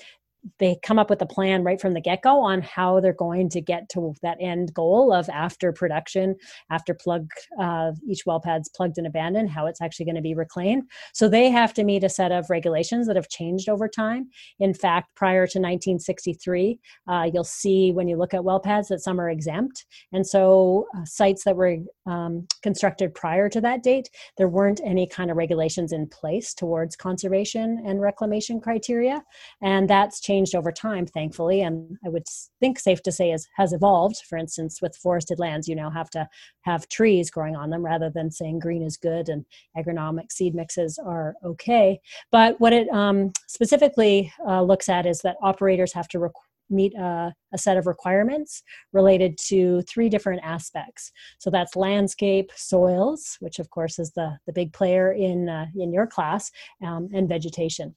they 0.59 0.79
come 0.83 0.99
up 0.99 1.11
with 1.11 1.21
a 1.23 1.27
plan 1.27 1.63
right 1.65 1.81
from 1.81 1.95
the 1.95 2.01
get-go 2.01 2.41
on 2.41 2.63
how 2.63 3.01
they're 3.01 3.13
going 3.13 3.49
to 3.51 3.61
get 3.61 3.89
to 3.91 4.15
that 4.23 4.39
end 4.41 4.73
goal 4.73 5.13
of 5.13 5.29
after 5.29 5.73
production 5.73 6.35
after 6.71 6.95
plug 6.95 7.29
uh, 7.61 7.93
each 8.09 8.25
well 8.27 8.41
pad's 8.41 8.69
plugged 8.69 8.99
and 8.99 9.07
abandoned 9.07 9.51
how 9.51 9.67
it's 9.67 9.81
actually 9.81 10.05
going 10.05 10.15
to 10.15 10.23
be 10.23 10.35
reclaimed. 10.35 10.85
So 11.13 11.29
they 11.29 11.51
have 11.51 11.75
to 11.75 11.85
meet 11.85 12.05
a 12.05 12.09
set 12.09 12.33
of 12.33 12.51
regulations 12.51 13.07
that 13.07 13.17
have 13.17 13.29
changed 13.29 13.69
over 13.69 13.89
time. 13.89 14.29
In 14.61 14.75
fact 14.75 15.15
prior 15.15 15.47
to 15.47 15.59
1963 15.59 16.79
uh, 17.09 17.31
you'll 17.33 17.45
see 17.45 17.93
when 17.93 18.09
you 18.09 18.17
look 18.17 18.35
at 18.35 18.45
well 18.45 18.61
pads 18.61 18.89
that 18.89 19.01
some 19.01 19.21
are 19.21 19.31
exempt. 19.31 19.87
And 20.13 20.27
so 20.27 20.87
uh, 20.97 21.05
sites 21.05 21.45
that 21.45 21.57
were 21.57 21.79
um, 22.07 22.47
constructed 22.63 23.15
prior 23.15 23.49
to 23.49 23.61
that 23.61 23.83
date, 23.83 24.09
there 24.37 24.49
weren't 24.49 24.81
any 24.85 25.07
kind 25.07 25.31
of 25.31 25.37
regulations 25.37 25.93
in 25.93 26.07
place 26.07 26.55
towards 26.55 26.97
conservation 26.97 27.83
and 27.87 28.01
reclamation 28.01 28.61
criteria. 28.61 29.23
And 29.63 29.89
that's 29.89 30.21
changed 30.29 30.55
over 30.55 30.71
time, 30.71 31.07
thankfully. 31.07 31.63
And 31.63 31.97
I 32.05 32.11
would 32.11 32.25
think 32.61 32.79
safe 32.79 33.03
to 33.05 33.13
say 33.13 33.33
is, 33.33 33.49
has 33.57 33.73
evolved. 33.73 34.19
For 34.29 34.37
instance, 34.37 34.83
with 34.83 34.95
forested 34.95 35.39
lands, 35.39 35.67
you 35.67 35.75
now 35.75 35.91
have 35.91 36.11
to 36.11 36.29
have 36.63 36.89
trees 36.89 37.31
growing 37.31 37.57
on 37.57 37.71
them 37.71 37.83
rather 37.83 38.11
than 38.11 38.31
saying 38.31 38.59
green 38.59 38.83
is 38.83 38.99
good 38.99 39.31
and 39.31 39.47
agronomic 39.77 40.31
seed 40.31 40.55
mixes 40.55 40.99
are 40.99 41.35
okay. 41.43 41.99
But 42.31 42.61
what 42.61 42.75
it 42.75 42.89
um, 42.91 43.33
specifically 43.47 44.31
uh, 44.47 44.63
looks 44.63 44.91
at 44.91 45.07
is 45.07 45.21
that 45.21 45.37
operators 45.43 45.95
have 45.95 46.09
to 46.09 46.31
meet 46.71 46.95
a, 46.97 47.33
a, 47.55 47.59
set 47.59 47.79
of 47.79 47.87
requirements 47.87 48.63
related 48.93 49.39
to 49.39 49.81
three 49.83 50.11
different 50.11 50.43
aspects. 50.45 51.11
So 51.39 51.49
that's 51.49 51.77
landscape, 51.77 52.51
soils, 52.55 53.39
which 53.41 53.59
of 53.59 53.71
course 53.71 53.99
is 53.99 54.13
the, 54.13 54.37
the 54.47 54.53
big 54.53 54.75
player 54.75 55.13
in, 55.13 55.49
uh, 55.49 55.67
in 55.75 55.95
your 55.95 56.07
class, 56.07 56.51
um, 56.85 57.09
and 57.15 57.27
vegetation. 57.27 57.95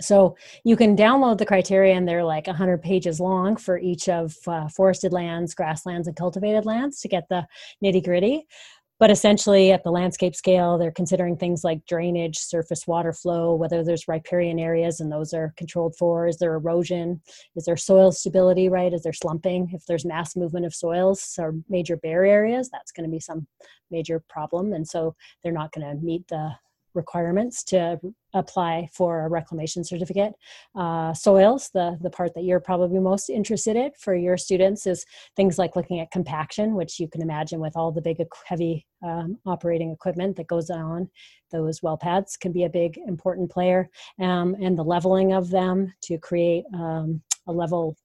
So 0.00 0.36
you 0.64 0.76
can 0.76 0.96
download 0.96 1.38
the 1.38 1.46
criteria, 1.46 1.94
and 1.94 2.06
they're 2.06 2.24
like 2.24 2.46
100 2.46 2.82
pages 2.82 3.20
long 3.20 3.56
for 3.56 3.78
each 3.78 4.08
of 4.08 4.36
uh, 4.46 4.68
forested 4.68 5.12
lands, 5.12 5.54
grasslands, 5.54 6.06
and 6.06 6.16
cultivated 6.16 6.64
lands 6.64 7.00
to 7.00 7.08
get 7.08 7.28
the 7.28 7.46
nitty 7.82 8.04
gritty. 8.04 8.46
But 9.00 9.12
essentially, 9.12 9.70
at 9.70 9.84
the 9.84 9.92
landscape 9.92 10.34
scale, 10.34 10.76
they're 10.76 10.90
considering 10.90 11.36
things 11.36 11.62
like 11.62 11.86
drainage, 11.86 12.38
surface 12.38 12.84
water 12.84 13.12
flow, 13.12 13.54
whether 13.54 13.84
there's 13.84 14.08
riparian 14.08 14.58
areas 14.58 14.98
and 14.98 15.10
those 15.10 15.32
are 15.32 15.54
controlled 15.56 15.94
for. 15.96 16.26
Is 16.26 16.38
there 16.38 16.54
erosion? 16.54 17.20
Is 17.54 17.64
there 17.64 17.76
soil 17.76 18.10
stability, 18.10 18.68
right? 18.68 18.92
Is 18.92 19.04
there 19.04 19.12
slumping? 19.12 19.70
If 19.72 19.86
there's 19.86 20.04
mass 20.04 20.34
movement 20.34 20.66
of 20.66 20.74
soils 20.74 21.34
or 21.38 21.54
major 21.68 21.96
bare 21.96 22.24
areas, 22.24 22.70
that's 22.72 22.90
going 22.90 23.08
to 23.08 23.12
be 23.12 23.20
some 23.20 23.46
major 23.92 24.20
problem. 24.28 24.72
And 24.72 24.86
so 24.86 25.14
they're 25.44 25.52
not 25.52 25.70
going 25.72 25.86
to 25.86 26.04
meet 26.04 26.26
the 26.26 26.50
requirements 26.94 27.62
to 27.64 27.98
apply 28.34 28.88
for 28.92 29.24
a 29.24 29.28
reclamation 29.28 29.84
certificate. 29.84 30.32
Uh, 30.74 31.14
soils, 31.14 31.70
the, 31.72 31.96
the 32.00 32.10
part 32.10 32.34
that 32.34 32.44
you're 32.44 32.60
probably 32.60 32.98
most 32.98 33.30
interested 33.30 33.76
in 33.76 33.90
for 33.98 34.14
your 34.14 34.36
students 34.36 34.86
is 34.86 35.04
things 35.36 35.58
like 35.58 35.76
looking 35.76 36.00
at 36.00 36.10
compaction, 36.10 36.74
which 36.74 37.00
you 37.00 37.08
can 37.08 37.22
imagine 37.22 37.60
with 37.60 37.76
all 37.76 37.90
the 37.92 38.02
big 38.02 38.18
heavy 38.46 38.86
um, 39.02 39.38
operating 39.46 39.90
equipment 39.90 40.36
that 40.36 40.46
goes 40.46 40.70
on. 40.70 41.08
Those 41.50 41.82
well 41.82 41.96
pads 41.96 42.36
can 42.36 42.52
be 42.52 42.64
a 42.64 42.68
big 42.68 42.98
important 43.06 43.50
player 43.50 43.88
um, 44.20 44.56
and 44.60 44.76
the 44.76 44.84
leveling 44.84 45.32
of 45.32 45.50
them 45.50 45.92
to 46.02 46.18
create 46.18 46.64
um, 46.74 47.22
a 47.46 47.52
level 47.52 47.96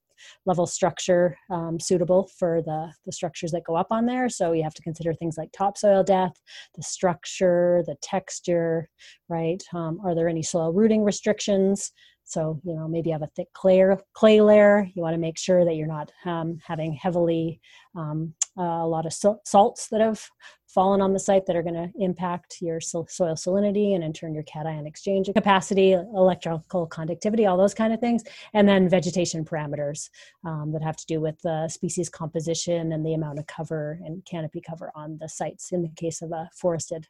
level 0.46 0.66
structure 0.66 1.36
um, 1.50 1.78
suitable 1.80 2.30
for 2.38 2.62
the, 2.62 2.92
the 3.06 3.12
structures 3.12 3.50
that 3.52 3.64
go 3.64 3.76
up 3.76 3.88
on 3.90 4.06
there. 4.06 4.28
So 4.28 4.52
you 4.52 4.62
have 4.62 4.74
to 4.74 4.82
consider 4.82 5.14
things 5.14 5.36
like 5.36 5.50
topsoil 5.52 6.02
depth, 6.02 6.40
the 6.74 6.82
structure, 6.82 7.82
the 7.86 7.96
texture, 8.02 8.88
right? 9.28 9.62
Um, 9.72 10.00
are 10.04 10.14
there 10.14 10.28
any 10.28 10.42
soil 10.42 10.72
rooting 10.72 11.02
restrictions? 11.02 11.92
So, 12.24 12.58
you 12.64 12.74
know, 12.74 12.88
maybe 12.88 13.10
you 13.10 13.12
have 13.12 13.22
a 13.22 13.30
thick 13.36 13.52
clay, 13.52 13.84
clay 14.14 14.40
layer. 14.40 14.88
You 14.94 15.02
want 15.02 15.14
to 15.14 15.20
make 15.20 15.38
sure 15.38 15.64
that 15.64 15.76
you're 15.76 15.86
not 15.86 16.10
um, 16.24 16.58
having 16.64 16.94
heavily 16.94 17.60
um, 17.94 18.34
uh, 18.58 18.62
a 18.62 18.88
lot 18.88 19.04
of 19.04 19.12
salts 19.44 19.88
that 19.88 20.00
have 20.00 20.26
fallen 20.74 21.00
on 21.00 21.12
the 21.12 21.18
site 21.18 21.46
that 21.46 21.54
are 21.54 21.62
going 21.62 21.74
to 21.74 21.90
impact 21.98 22.58
your 22.60 22.80
soil 22.80 23.06
salinity 23.06 23.94
and 23.94 24.02
in 24.02 24.12
turn 24.12 24.34
your 24.34 24.42
cation 24.42 24.86
exchange 24.86 25.30
capacity, 25.34 25.92
electrical 25.92 26.86
conductivity, 26.86 27.46
all 27.46 27.56
those 27.56 27.74
kind 27.74 27.92
of 27.92 28.00
things. 28.00 28.24
And 28.52 28.68
then 28.68 28.88
vegetation 28.88 29.44
parameters 29.44 30.10
um, 30.44 30.72
that 30.72 30.82
have 30.82 30.96
to 30.96 31.06
do 31.06 31.20
with 31.20 31.40
the 31.42 31.68
species 31.68 32.08
composition 32.08 32.92
and 32.92 33.06
the 33.06 33.14
amount 33.14 33.38
of 33.38 33.46
cover 33.46 34.00
and 34.04 34.24
canopy 34.24 34.60
cover 34.60 34.90
on 34.94 35.18
the 35.20 35.28
sites 35.28 35.72
in 35.72 35.82
the 35.82 35.90
case 35.96 36.20
of 36.22 36.32
a 36.32 36.50
forested 36.54 37.06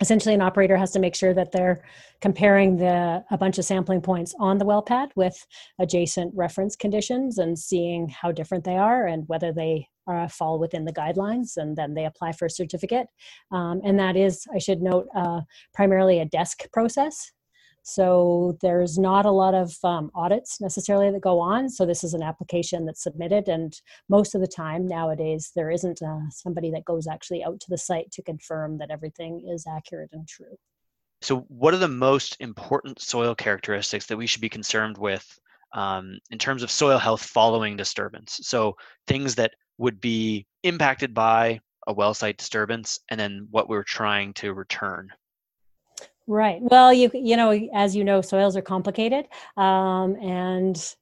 essentially 0.00 0.34
an 0.34 0.42
operator 0.42 0.76
has 0.76 0.90
to 0.90 0.98
make 0.98 1.14
sure 1.14 1.32
that 1.32 1.52
they're 1.52 1.84
comparing 2.20 2.76
the 2.76 3.22
a 3.30 3.38
bunch 3.38 3.58
of 3.58 3.64
sampling 3.64 4.00
points 4.00 4.34
on 4.40 4.58
the 4.58 4.64
well 4.64 4.82
pad 4.82 5.10
with 5.14 5.46
adjacent 5.78 6.34
reference 6.34 6.74
conditions 6.74 7.38
and 7.38 7.56
seeing 7.58 8.08
how 8.08 8.32
different 8.32 8.64
they 8.64 8.76
are 8.76 9.06
and 9.06 9.28
whether 9.28 9.52
they 9.52 9.86
uh, 10.06 10.28
fall 10.28 10.58
within 10.58 10.84
the 10.84 10.92
guidelines 10.92 11.56
and 11.56 11.76
then 11.76 11.94
they 11.94 12.04
apply 12.04 12.32
for 12.32 12.46
a 12.46 12.50
certificate 12.50 13.06
um, 13.50 13.80
and 13.84 13.98
that 13.98 14.16
is 14.16 14.46
i 14.54 14.58
should 14.58 14.82
note 14.82 15.06
uh, 15.14 15.40
primarily 15.72 16.20
a 16.20 16.24
desk 16.24 16.64
process 16.72 17.32
so 17.82 18.56
there's 18.62 18.96
not 18.96 19.26
a 19.26 19.30
lot 19.30 19.54
of 19.54 19.76
um, 19.82 20.10
audits 20.14 20.60
necessarily 20.60 21.10
that 21.10 21.20
go 21.20 21.40
on. 21.40 21.68
So 21.68 21.84
this 21.84 22.04
is 22.04 22.14
an 22.14 22.22
application 22.22 22.86
that's 22.86 23.02
submitted, 23.02 23.48
and 23.48 23.74
most 24.08 24.34
of 24.34 24.40
the 24.40 24.46
time 24.46 24.86
nowadays 24.86 25.50
there 25.54 25.70
isn't 25.70 26.00
uh, 26.00 26.30
somebody 26.30 26.70
that 26.70 26.84
goes 26.84 27.08
actually 27.08 27.42
out 27.42 27.58
to 27.60 27.66
the 27.68 27.78
site 27.78 28.10
to 28.12 28.22
confirm 28.22 28.78
that 28.78 28.90
everything 28.90 29.48
is 29.48 29.66
accurate 29.66 30.10
and 30.12 30.28
true. 30.28 30.56
So, 31.22 31.40
what 31.48 31.74
are 31.74 31.78
the 31.78 31.88
most 31.88 32.36
important 32.40 33.00
soil 33.00 33.34
characteristics 33.34 34.06
that 34.06 34.16
we 34.16 34.26
should 34.26 34.40
be 34.40 34.48
concerned 34.48 34.96
with 34.96 35.38
um, 35.74 36.18
in 36.30 36.38
terms 36.38 36.62
of 36.62 36.70
soil 36.70 36.98
health 36.98 37.22
following 37.22 37.76
disturbance? 37.76 38.40
So, 38.42 38.76
things 39.06 39.34
that 39.36 39.52
would 39.78 40.00
be 40.00 40.46
impacted 40.62 41.14
by 41.14 41.60
a 41.86 41.92
well 41.92 42.14
site 42.14 42.38
disturbance, 42.38 43.00
and 43.10 43.18
then 43.18 43.48
what 43.50 43.68
we're 43.68 43.82
trying 43.82 44.32
to 44.34 44.52
return. 44.54 45.10
Right. 46.26 46.58
Well, 46.62 46.92
you 46.92 47.10
you 47.12 47.36
know, 47.36 47.50
as 47.74 47.96
you 47.96 48.04
know, 48.04 48.20
soils 48.20 48.56
are 48.56 48.62
complicated, 48.62 49.26
um, 49.56 50.16
and 50.16 50.94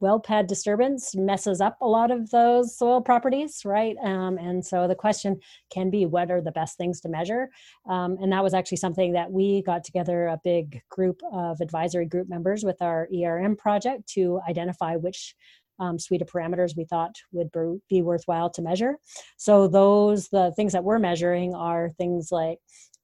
well 0.00 0.20
pad 0.20 0.46
disturbance 0.46 1.14
messes 1.14 1.60
up 1.60 1.76
a 1.80 1.86
lot 1.86 2.10
of 2.10 2.30
those 2.30 2.76
soil 2.76 3.00
properties, 3.00 3.62
right? 3.64 3.96
Um, 4.02 4.38
and 4.38 4.64
so 4.64 4.86
the 4.86 4.94
question 4.94 5.40
can 5.70 5.90
be, 5.90 6.06
what 6.06 6.30
are 6.30 6.40
the 6.40 6.52
best 6.52 6.76
things 6.76 7.00
to 7.00 7.08
measure? 7.08 7.48
Um, 7.88 8.16
and 8.20 8.32
that 8.32 8.42
was 8.42 8.54
actually 8.54 8.78
something 8.78 9.12
that 9.14 9.30
we 9.30 9.62
got 9.62 9.84
together 9.84 10.26
a 10.26 10.40
big 10.44 10.82
group 10.90 11.20
of 11.32 11.60
advisory 11.60 12.06
group 12.06 12.28
members 12.28 12.64
with 12.64 12.80
our 12.82 13.08
ERM 13.14 13.56
project 13.56 14.08
to 14.10 14.40
identify 14.48 14.96
which 14.96 15.34
um, 15.78 15.98
suite 15.98 16.22
of 16.22 16.28
parameters 16.28 16.76
we 16.76 16.84
thought 16.84 17.14
would 17.32 17.50
be 17.88 18.02
worthwhile 18.02 18.50
to 18.50 18.62
measure. 18.62 18.96
So 19.36 19.68
those 19.68 20.28
the 20.28 20.52
things 20.56 20.72
that 20.72 20.84
we're 20.84 20.98
measuring 20.98 21.54
are 21.54 21.90
things 21.98 22.30
like 22.32 22.58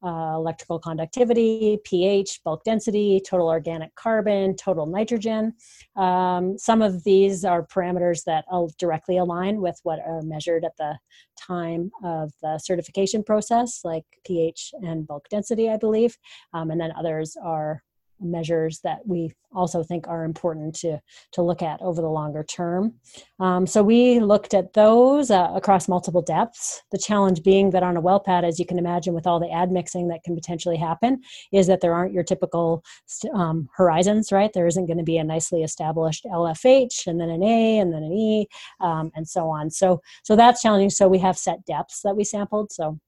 uh, 0.05 0.35
electrical 0.35 0.79
conductivity, 0.79 1.79
pH, 1.85 2.41
bulk 2.45 2.65
density, 2.65 3.21
total 3.25 3.49
organic 3.49 3.95
carbon, 3.95 4.57
total 4.57 4.87
nitrogen. 4.87 5.53
Um, 5.97 6.59
some 6.59 6.83
of 6.83 7.05
these 7.05 7.45
are 7.45 7.67
parameters 7.67 8.25
that 8.25 8.45
directly 8.79 9.19
align 9.19 9.61
with 9.61 9.79
what 9.83 10.01
are 10.01 10.23
measured 10.23 10.65
at 10.65 10.77
the 10.77 10.99
time 11.39 11.91
of 12.03 12.33
the 12.43 12.59
certification 12.59 13.23
process, 13.23 13.81
like 13.85 14.05
pH 14.25 14.73
and 14.83 15.07
bulk 15.07 15.29
density, 15.31 15.69
I 15.69 15.77
believe. 15.77 16.17
Um, 16.53 16.71
and 16.71 16.81
then 16.81 16.93
others 16.97 17.37
are 17.43 17.83
measures 18.23 18.81
that 18.85 19.01
we 19.07 19.33
also 19.55 19.83
think 19.83 20.09
are 20.09 20.25
important 20.25 20.75
to, 20.75 20.99
to 21.33 21.43
look 21.43 21.63
at 21.63 21.81
over 21.83 22.01
the 22.01 22.09
longer 22.09 22.43
term. 22.43 22.95
Um, 23.39 23.67
so 23.67 23.83
we 23.83 24.21
looked 24.21 24.55
at 24.55 24.73
those 24.73 25.31
uh, 25.31 25.51
across 25.55 25.89
multiple 25.89 26.23
depths. 26.23 26.83
The 26.91 26.99
challenge 26.99 27.43
being 27.43 27.71
that 27.71 27.83
on 27.83 27.97
a 27.97 28.01
well 28.01 28.21
pad, 28.21 28.45
as 28.45 28.59
you 28.59 28.67
can 28.67 28.79
imagine, 28.79 29.15
with 29.15 29.27
all 29.27 29.41
the 29.41 29.53
admixing 29.53 30.09
that 30.09 30.23
can 30.25 30.35
potentially 30.35 30.77
happen, 30.77 31.21
is 31.53 31.67
that 31.67 31.81
there 31.81 31.95
aren't 31.95 32.13
your 32.13 32.25
typical 32.25 32.83
um, 33.35 33.69
horizons, 33.77 34.33
right? 34.33 34.53
There 34.53 34.67
isn't 34.67 34.87
going 34.87 34.99
to 34.99 35.05
be 35.05 35.19
a 35.19 35.25
nicely 35.25 35.63
established 35.63 36.25
LFH 36.25 37.07
and 37.07 37.21
then 37.21 37.31
an 37.31 37.43
A 37.43 37.79
and 37.79 37.93
then 37.93 38.03
an 38.03 38.13
E 38.13 38.47
um, 38.81 39.11
and 39.15 39.29
so 39.29 39.49
on. 39.49 39.71
So, 39.71 40.01
so 40.23 40.37
that's 40.37 40.63
challenging. 40.63 40.91
So 40.91 41.09
we 41.09 41.19
have 41.19 41.39
set 41.39 41.65
depths 41.65 42.03
that 42.03 42.17
we 42.17 42.25
sampled. 42.25 42.73
So 42.73 42.99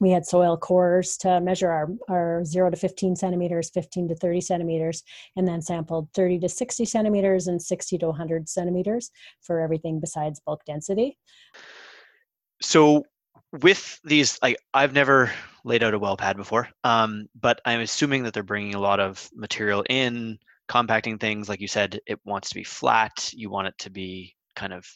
we 0.00 0.10
had 0.10 0.26
soil 0.26 0.56
cores 0.56 1.16
to 1.18 1.40
measure 1.40 1.70
our, 1.70 1.88
our 2.08 2.44
0 2.44 2.70
to 2.70 2.76
15 2.76 3.16
centimeters 3.16 3.70
15 3.70 4.08
to 4.08 4.14
30 4.14 4.40
centimeters 4.40 5.02
and 5.36 5.46
then 5.46 5.60
sampled 5.60 6.08
30 6.14 6.40
to 6.40 6.48
60 6.48 6.84
centimeters 6.84 7.46
and 7.46 7.60
60 7.60 7.98
to 7.98 8.06
100 8.06 8.48
centimeters 8.48 9.10
for 9.40 9.60
everything 9.60 10.00
besides 10.00 10.40
bulk 10.44 10.64
density. 10.64 11.18
So 12.60 13.04
with 13.62 13.98
these 14.04 14.38
like 14.42 14.58
i've 14.74 14.92
never 14.92 15.32
laid 15.64 15.82
out 15.82 15.94
a 15.94 15.98
well 15.98 16.18
pad 16.18 16.36
before 16.36 16.68
um, 16.84 17.26
but 17.40 17.62
i'm 17.64 17.80
assuming 17.80 18.22
that 18.22 18.34
they're 18.34 18.42
bringing 18.42 18.74
a 18.74 18.78
lot 18.78 19.00
of 19.00 19.26
material 19.34 19.82
in 19.88 20.38
compacting 20.68 21.18
things. 21.18 21.48
Like 21.48 21.60
you 21.60 21.66
said 21.66 21.98
it 22.06 22.20
wants 22.24 22.50
to 22.50 22.54
be 22.54 22.64
flat. 22.64 23.32
You 23.32 23.50
want 23.50 23.68
it 23.68 23.74
to 23.78 23.90
be 23.90 24.36
kind 24.54 24.72
of 24.72 24.86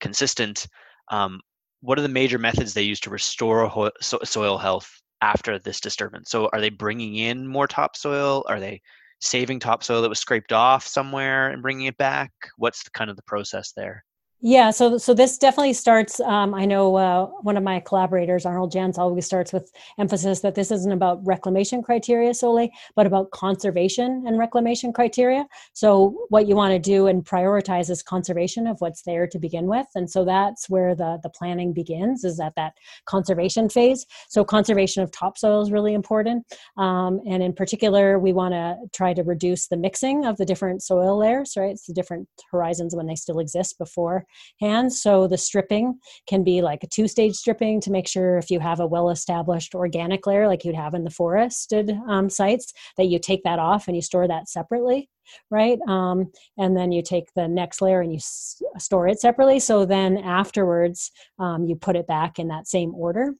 consistent. 0.00 0.66
Um, 1.10 1.40
what 1.86 2.00
are 2.00 2.02
the 2.02 2.08
major 2.08 2.36
methods 2.36 2.74
they 2.74 2.82
use 2.82 2.98
to 3.00 3.10
restore 3.10 3.68
ho- 3.68 3.92
so- 4.00 4.18
soil 4.24 4.58
health 4.58 4.90
after 5.22 5.56
this 5.60 5.80
disturbance? 5.80 6.30
So 6.30 6.50
are 6.52 6.60
they 6.60 6.68
bringing 6.68 7.14
in 7.14 7.46
more 7.46 7.68
topsoil? 7.68 8.44
Are 8.48 8.58
they 8.58 8.82
saving 9.20 9.60
topsoil 9.60 10.02
that 10.02 10.08
was 10.08 10.18
scraped 10.18 10.52
off 10.52 10.84
somewhere 10.84 11.48
and 11.50 11.62
bringing 11.62 11.86
it 11.86 11.96
back? 11.96 12.32
What's 12.56 12.82
the, 12.82 12.90
kind 12.90 13.08
of 13.08 13.14
the 13.14 13.22
process 13.22 13.72
there? 13.76 14.04
Yeah, 14.42 14.70
so 14.70 14.98
so 14.98 15.14
this 15.14 15.38
definitely 15.38 15.72
starts. 15.72 16.20
Um, 16.20 16.54
I 16.54 16.66
know 16.66 16.94
uh, 16.94 17.26
one 17.40 17.56
of 17.56 17.62
my 17.62 17.80
collaborators, 17.80 18.44
Arnold 18.44 18.70
Jens, 18.70 18.98
always 18.98 19.24
starts 19.24 19.50
with 19.50 19.72
emphasis 19.98 20.40
that 20.40 20.54
this 20.54 20.70
isn't 20.70 20.92
about 20.92 21.26
reclamation 21.26 21.82
criteria 21.82 22.34
solely, 22.34 22.70
but 22.94 23.06
about 23.06 23.30
conservation 23.30 24.24
and 24.26 24.38
reclamation 24.38 24.92
criteria. 24.92 25.46
So 25.72 26.26
what 26.28 26.46
you 26.46 26.54
want 26.54 26.72
to 26.72 26.78
do 26.78 27.06
and 27.06 27.24
prioritize 27.24 27.88
is 27.88 28.02
conservation 28.02 28.66
of 28.66 28.78
what's 28.82 29.02
there 29.02 29.26
to 29.26 29.38
begin 29.38 29.66
with, 29.68 29.86
and 29.94 30.08
so 30.08 30.22
that's 30.22 30.68
where 30.68 30.94
the 30.94 31.18
the 31.22 31.30
planning 31.30 31.72
begins 31.72 32.22
is 32.22 32.38
at 32.38 32.54
that 32.56 32.74
conservation 33.06 33.70
phase. 33.70 34.04
So 34.28 34.44
conservation 34.44 35.02
of 35.02 35.10
topsoil 35.12 35.62
is 35.62 35.72
really 35.72 35.94
important, 35.94 36.44
um, 36.76 37.22
and 37.26 37.42
in 37.42 37.54
particular, 37.54 38.18
we 38.18 38.34
want 38.34 38.52
to 38.52 38.76
try 38.94 39.14
to 39.14 39.22
reduce 39.22 39.68
the 39.68 39.78
mixing 39.78 40.26
of 40.26 40.36
the 40.36 40.44
different 40.44 40.82
soil 40.82 41.16
layers. 41.16 41.54
Right, 41.56 41.70
it's 41.70 41.86
the 41.86 41.94
different 41.94 42.28
horizons 42.52 42.94
when 42.94 43.06
they 43.06 43.16
still 43.16 43.38
exist 43.38 43.78
before 43.78 44.25
hands. 44.60 45.00
So 45.00 45.26
the 45.26 45.38
stripping 45.38 45.98
can 46.26 46.44
be 46.44 46.62
like 46.62 46.82
a 46.82 46.88
two 46.88 47.08
stage 47.08 47.34
stripping 47.34 47.80
to 47.82 47.90
make 47.90 48.08
sure 48.08 48.38
if 48.38 48.50
you 48.50 48.60
have 48.60 48.80
a 48.80 48.86
well 48.86 49.10
established 49.10 49.74
organic 49.74 50.26
layer 50.26 50.46
like 50.46 50.64
you'd 50.64 50.74
have 50.74 50.94
in 50.94 51.04
the 51.04 51.10
forested 51.10 51.90
um, 52.08 52.30
sites, 52.30 52.72
that 52.96 53.06
you 53.06 53.18
take 53.18 53.42
that 53.44 53.58
off 53.58 53.88
and 53.88 53.96
you 53.96 54.02
store 54.02 54.28
that 54.28 54.48
separately 54.48 55.08
right? 55.50 55.78
Um, 55.88 56.30
and 56.56 56.76
then 56.76 56.92
you 56.92 57.02
take 57.02 57.32
the 57.34 57.48
next 57.48 57.82
layer 57.82 58.00
and 58.00 58.12
you 58.12 58.18
s- 58.18 58.62
store 58.78 59.08
it 59.08 59.20
separately. 59.20 59.58
So 59.58 59.84
then 59.84 60.18
afterwards 60.18 61.10
um, 61.38 61.64
you 61.64 61.76
put 61.76 61.96
it 61.96 62.06
back 62.06 62.38
in 62.38 62.48
that 62.48 62.68
same 62.68 62.94
order 62.94 63.34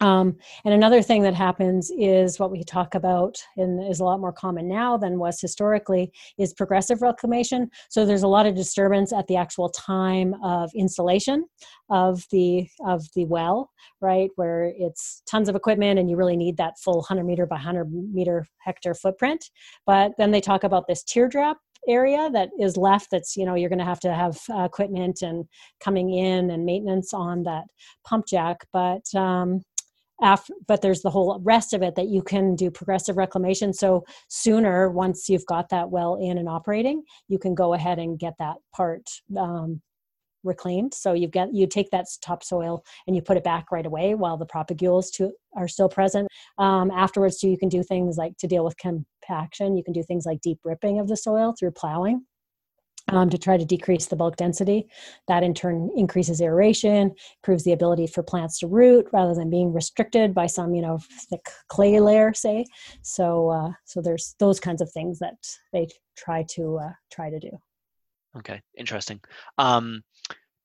um, 0.00 0.36
and 0.64 0.74
another 0.74 1.00
thing 1.00 1.22
that 1.22 1.34
happens 1.34 1.90
is 1.96 2.38
what 2.38 2.50
we 2.50 2.62
talk 2.62 2.94
about 2.94 3.36
and 3.56 3.82
is 3.90 4.00
a 4.00 4.04
lot 4.04 4.20
more 4.20 4.32
common 4.32 4.68
now 4.68 4.98
than 4.98 5.18
was 5.18 5.40
historically 5.40 6.12
is 6.38 6.52
progressive 6.52 7.00
reclamation. 7.00 7.70
So 7.88 8.04
there's 8.04 8.22
a 8.22 8.28
lot 8.28 8.46
of 8.46 8.54
disturbance 8.54 9.12
at 9.12 9.26
the 9.26 9.36
actual 9.36 9.70
time 9.70 10.34
of 10.44 10.70
installation 10.74 11.46
of 11.88 12.24
the 12.30 12.68
of 12.86 13.06
the 13.14 13.24
well, 13.24 13.70
right, 14.02 14.28
where 14.36 14.72
it's 14.76 15.22
tons 15.30 15.48
of 15.48 15.56
equipment 15.56 15.98
and 15.98 16.10
you 16.10 16.16
really 16.16 16.36
need 16.36 16.58
that 16.58 16.78
full 16.78 16.96
100 16.96 17.24
meter 17.24 17.46
by 17.46 17.56
100 17.56 17.90
meter 17.90 18.44
hectare 18.58 18.94
footprint. 18.94 19.50
But 19.86 20.12
then 20.18 20.30
they 20.30 20.42
talk 20.42 20.62
about 20.62 20.86
this 20.86 21.02
teardrop 21.04 21.56
area 21.88 22.28
that 22.32 22.48
is 22.58 22.76
left 22.76 23.08
that's 23.12 23.36
you 23.36 23.46
know 23.46 23.54
you're 23.54 23.68
going 23.68 23.78
to 23.78 23.84
have 23.84 24.00
to 24.00 24.12
have 24.12 24.40
uh, 24.50 24.64
equipment 24.64 25.22
and 25.22 25.44
coming 25.78 26.12
in 26.12 26.50
and 26.50 26.64
maintenance 26.64 27.14
on 27.14 27.44
that 27.44 27.62
pump 28.04 28.26
jack 28.26 28.66
but 28.72 29.02
um, 29.14 29.60
after, 30.22 30.54
but 30.66 30.82
there's 30.82 31.02
the 31.02 31.10
whole 31.10 31.40
rest 31.42 31.72
of 31.72 31.82
it 31.82 31.94
that 31.96 32.08
you 32.08 32.22
can 32.22 32.54
do 32.54 32.70
progressive 32.70 33.16
reclamation. 33.16 33.72
So 33.72 34.04
sooner, 34.28 34.90
once 34.90 35.28
you've 35.28 35.46
got 35.46 35.68
that 35.70 35.90
well 35.90 36.16
in 36.16 36.38
and 36.38 36.48
operating, 36.48 37.02
you 37.28 37.38
can 37.38 37.54
go 37.54 37.74
ahead 37.74 37.98
and 37.98 38.18
get 38.18 38.34
that 38.38 38.56
part 38.74 39.02
um, 39.38 39.82
reclaimed. 40.42 40.94
So 40.94 41.12
you 41.12 41.28
get 41.28 41.52
you 41.52 41.66
take 41.66 41.90
that 41.90 42.06
topsoil 42.22 42.82
and 43.06 43.14
you 43.14 43.22
put 43.22 43.36
it 43.36 43.44
back 43.44 43.70
right 43.70 43.84
away 43.84 44.14
while 44.14 44.36
the 44.36 44.46
propagules 44.46 45.10
to, 45.14 45.32
are 45.54 45.68
still 45.68 45.88
present. 45.88 46.28
Um, 46.58 46.90
afterwards, 46.90 47.38
too, 47.38 47.48
you 47.48 47.58
can 47.58 47.68
do 47.68 47.82
things 47.82 48.16
like 48.16 48.36
to 48.38 48.46
deal 48.46 48.64
with 48.64 48.76
compaction. 48.78 49.76
You 49.76 49.84
can 49.84 49.92
do 49.92 50.02
things 50.02 50.24
like 50.24 50.40
deep 50.40 50.60
ripping 50.64 50.98
of 50.98 51.08
the 51.08 51.16
soil 51.16 51.54
through 51.58 51.72
plowing 51.72 52.24
um, 53.08 53.30
to 53.30 53.38
try 53.38 53.56
to 53.56 53.64
decrease 53.64 54.06
the 54.06 54.16
bulk 54.16 54.36
density. 54.36 54.88
That 55.28 55.42
in 55.42 55.54
turn 55.54 55.90
increases 55.96 56.40
aeration, 56.40 57.14
improves 57.42 57.64
the 57.64 57.72
ability 57.72 58.06
for 58.06 58.22
plants 58.22 58.58
to 58.60 58.66
root 58.66 59.06
rather 59.12 59.34
than 59.34 59.50
being 59.50 59.72
restricted 59.72 60.34
by 60.34 60.46
some, 60.46 60.74
you 60.74 60.82
know, 60.82 60.98
thick 61.30 61.46
clay 61.68 62.00
layer, 62.00 62.34
say. 62.34 62.66
So, 63.02 63.50
uh, 63.50 63.72
so 63.84 64.00
there's 64.00 64.34
those 64.38 64.60
kinds 64.60 64.82
of 64.82 64.90
things 64.90 65.18
that 65.20 65.36
they 65.72 65.88
try 66.16 66.44
to 66.50 66.78
uh, 66.78 66.92
try 67.10 67.30
to 67.30 67.38
do. 67.38 67.50
Okay, 68.38 68.60
interesting. 68.76 69.20
Um, 69.58 70.02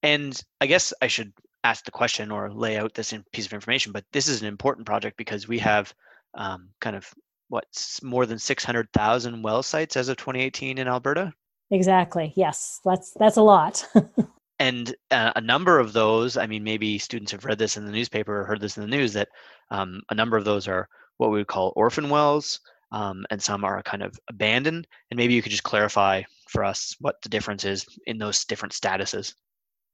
and 0.03 0.39
I 0.59 0.65
guess 0.65 0.93
I 1.01 1.07
should 1.07 1.31
ask 1.63 1.85
the 1.85 1.91
question 1.91 2.31
or 2.31 2.51
lay 2.51 2.77
out 2.77 2.93
this 2.93 3.13
piece 3.31 3.45
of 3.45 3.53
information, 3.53 3.91
but 3.91 4.03
this 4.11 4.27
is 4.27 4.41
an 4.41 4.47
important 4.47 4.85
project 4.85 5.15
because 5.15 5.47
we 5.47 5.59
have 5.59 5.93
um, 6.33 6.69
kind 6.79 6.95
of 6.95 7.07
what 7.49 7.65
more 8.01 8.25
than 8.25 8.39
600,000 8.39 9.41
well 9.41 9.61
sites 9.61 9.97
as 9.97 10.09
of 10.09 10.17
2018 10.17 10.77
in 10.77 10.87
Alberta. 10.87 11.33
Exactly. 11.71 12.33
Yes, 12.35 12.81
that's 12.83 13.11
that's 13.13 13.37
a 13.37 13.41
lot. 13.41 13.87
and 14.59 14.93
uh, 15.09 15.31
a 15.35 15.41
number 15.41 15.79
of 15.79 15.93
those, 15.93 16.35
I 16.35 16.45
mean, 16.45 16.63
maybe 16.63 16.99
students 16.99 17.31
have 17.31 17.45
read 17.45 17.57
this 17.57 17.77
in 17.77 17.85
the 17.85 17.91
newspaper 17.91 18.41
or 18.41 18.45
heard 18.45 18.59
this 18.59 18.77
in 18.77 18.83
the 18.83 18.95
news 18.95 19.13
that 19.13 19.29
um, 19.71 20.01
a 20.09 20.15
number 20.15 20.35
of 20.35 20.45
those 20.45 20.67
are 20.67 20.87
what 21.17 21.31
we 21.31 21.37
would 21.37 21.47
call 21.47 21.73
orphan 21.77 22.09
wells, 22.09 22.59
um, 22.91 23.25
and 23.31 23.41
some 23.41 23.63
are 23.63 23.81
kind 23.83 24.03
of 24.03 24.19
abandoned. 24.29 24.85
And 25.09 25.17
maybe 25.17 25.33
you 25.33 25.41
could 25.41 25.51
just 25.51 25.63
clarify 25.63 26.23
for 26.49 26.65
us 26.65 26.95
what 26.99 27.15
the 27.23 27.29
difference 27.29 27.63
is 27.63 27.85
in 28.05 28.17
those 28.17 28.43
different 28.43 28.73
statuses. 28.73 29.33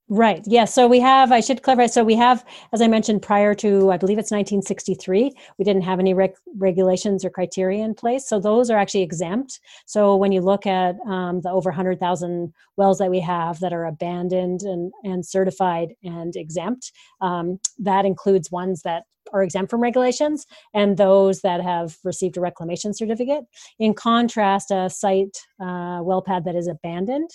Right. 0.09 0.41
Yeah. 0.47 0.63
So 0.63 0.87
we 0.87 1.01
have, 1.01 1.33
I 1.33 1.41
should 1.41 1.63
clarify. 1.63 1.87
So 1.87 2.01
we 2.01 2.15
have, 2.15 2.45
as 2.71 2.81
I 2.81 2.87
mentioned, 2.87 3.21
prior 3.21 3.53
to, 3.55 3.91
I 3.91 3.97
believe 3.97 4.17
it's 4.17 4.31
1963, 4.31 5.33
we 5.57 5.65
didn't 5.65 5.81
have 5.81 5.99
any 5.99 6.13
reg- 6.13 6.37
regulations 6.55 7.25
or 7.25 7.29
criteria 7.29 7.83
in 7.83 7.93
place. 7.93 8.25
So 8.25 8.39
those 8.39 8.69
are 8.69 8.77
actually 8.77 9.01
exempt. 9.01 9.59
So 9.85 10.15
when 10.15 10.31
you 10.31 10.39
look 10.39 10.65
at 10.65 10.95
um, 11.05 11.41
the 11.41 11.49
over 11.49 11.71
100,000 11.71 12.53
wells 12.77 12.99
that 12.99 13.11
we 13.11 13.19
have 13.19 13.59
that 13.59 13.73
are 13.73 13.85
abandoned 13.85 14.61
and, 14.61 14.93
and 15.03 15.25
certified 15.25 15.89
and 16.03 16.33
exempt, 16.37 16.93
um, 17.19 17.59
that 17.79 18.05
includes 18.05 18.49
ones 18.49 18.83
that 18.83 19.03
are 19.33 19.43
exempt 19.43 19.69
from 19.69 19.81
regulations 19.81 20.45
and 20.73 20.97
those 20.97 21.41
that 21.41 21.61
have 21.61 21.97
received 22.03 22.37
a 22.37 22.41
reclamation 22.41 22.93
certificate. 22.93 23.43
In 23.79 23.93
contrast, 23.93 24.71
a 24.71 24.89
site 24.89 25.37
uh, 25.61 25.99
well 26.03 26.21
pad 26.21 26.45
that 26.45 26.55
is 26.55 26.67
abandoned, 26.67 27.29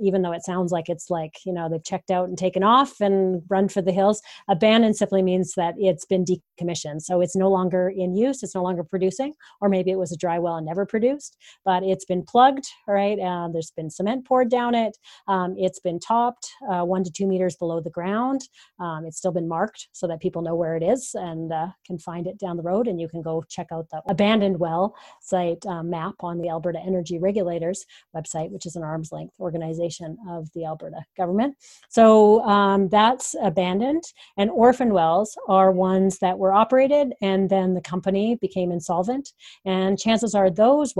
even 0.00 0.22
though 0.22 0.32
it 0.32 0.44
sounds 0.44 0.72
like 0.72 0.88
it's 0.88 1.10
like, 1.10 1.34
you 1.44 1.52
know, 1.52 1.68
they've 1.68 1.84
checked 1.84 2.10
out 2.10 2.28
and 2.28 2.38
taken 2.38 2.62
off 2.62 3.00
and 3.00 3.42
run 3.48 3.68
for 3.68 3.82
the 3.82 3.92
hills, 3.92 4.22
abandoned 4.48 4.96
simply 4.96 5.22
means 5.22 5.54
that 5.56 5.74
it's 5.78 6.04
been 6.04 6.24
decommissioned. 6.24 7.02
So 7.02 7.20
it's 7.20 7.36
no 7.36 7.50
longer 7.50 7.92
in 7.94 8.14
use, 8.14 8.42
it's 8.42 8.54
no 8.54 8.62
longer 8.62 8.84
producing, 8.84 9.34
or 9.60 9.68
maybe 9.68 9.90
it 9.90 9.98
was 9.98 10.12
a 10.12 10.16
dry 10.16 10.38
well 10.38 10.56
and 10.56 10.66
never 10.66 10.86
produced, 10.86 11.36
but 11.64 11.82
it's 11.82 12.04
been 12.04 12.24
plugged, 12.24 12.66
right? 12.86 13.18
Uh, 13.18 13.48
there's 13.52 13.72
been 13.72 13.90
cement 13.90 14.26
poured 14.26 14.50
down 14.50 14.74
it, 14.74 14.96
um, 15.26 15.54
it's 15.56 15.80
been 15.80 15.98
topped 15.98 16.48
uh, 16.70 16.84
one 16.84 17.04
to 17.04 17.10
two 17.10 17.26
meters 17.26 17.56
below 17.56 17.80
the 17.80 17.90
ground. 17.90 18.42
Um, 18.78 19.04
it's 19.06 19.18
still 19.18 19.32
been 19.32 19.48
marked 19.48 19.88
so 19.92 20.06
that 20.06 20.20
people 20.20 20.42
know 20.42 20.54
where 20.54 20.76
it 20.76 20.82
is 20.82 21.10
and 21.14 21.37
and 21.38 21.52
uh, 21.52 21.68
can 21.86 21.98
find 21.98 22.26
it 22.26 22.38
down 22.38 22.56
the 22.56 22.62
road. 22.62 22.88
And 22.88 23.00
you 23.00 23.08
can 23.08 23.22
go 23.22 23.44
check 23.48 23.68
out 23.72 23.88
the 23.90 24.02
abandoned 24.08 24.58
well 24.58 24.94
site 25.20 25.64
uh, 25.66 25.82
map 25.82 26.14
on 26.20 26.38
the 26.38 26.48
Alberta 26.48 26.80
Energy 26.80 27.18
Regulators 27.18 27.84
website, 28.14 28.50
which 28.50 28.66
is 28.66 28.76
an 28.76 28.82
arm's 28.82 29.12
length 29.12 29.34
organization 29.40 30.16
of 30.28 30.48
the 30.54 30.64
Alberta 30.64 31.02
government. 31.16 31.56
So 31.88 32.42
um, 32.42 32.88
that's 32.88 33.34
abandoned. 33.42 34.04
And 34.36 34.50
orphan 34.50 34.92
wells 34.92 35.36
are 35.48 35.70
ones 35.70 36.18
that 36.18 36.38
were 36.38 36.52
operated 36.52 37.14
and 37.22 37.48
then 37.48 37.74
the 37.74 37.80
company 37.80 38.36
became 38.36 38.72
insolvent. 38.72 39.32
And 39.64 39.98
chances 39.98 40.34
are 40.34 40.50
those 40.50 40.94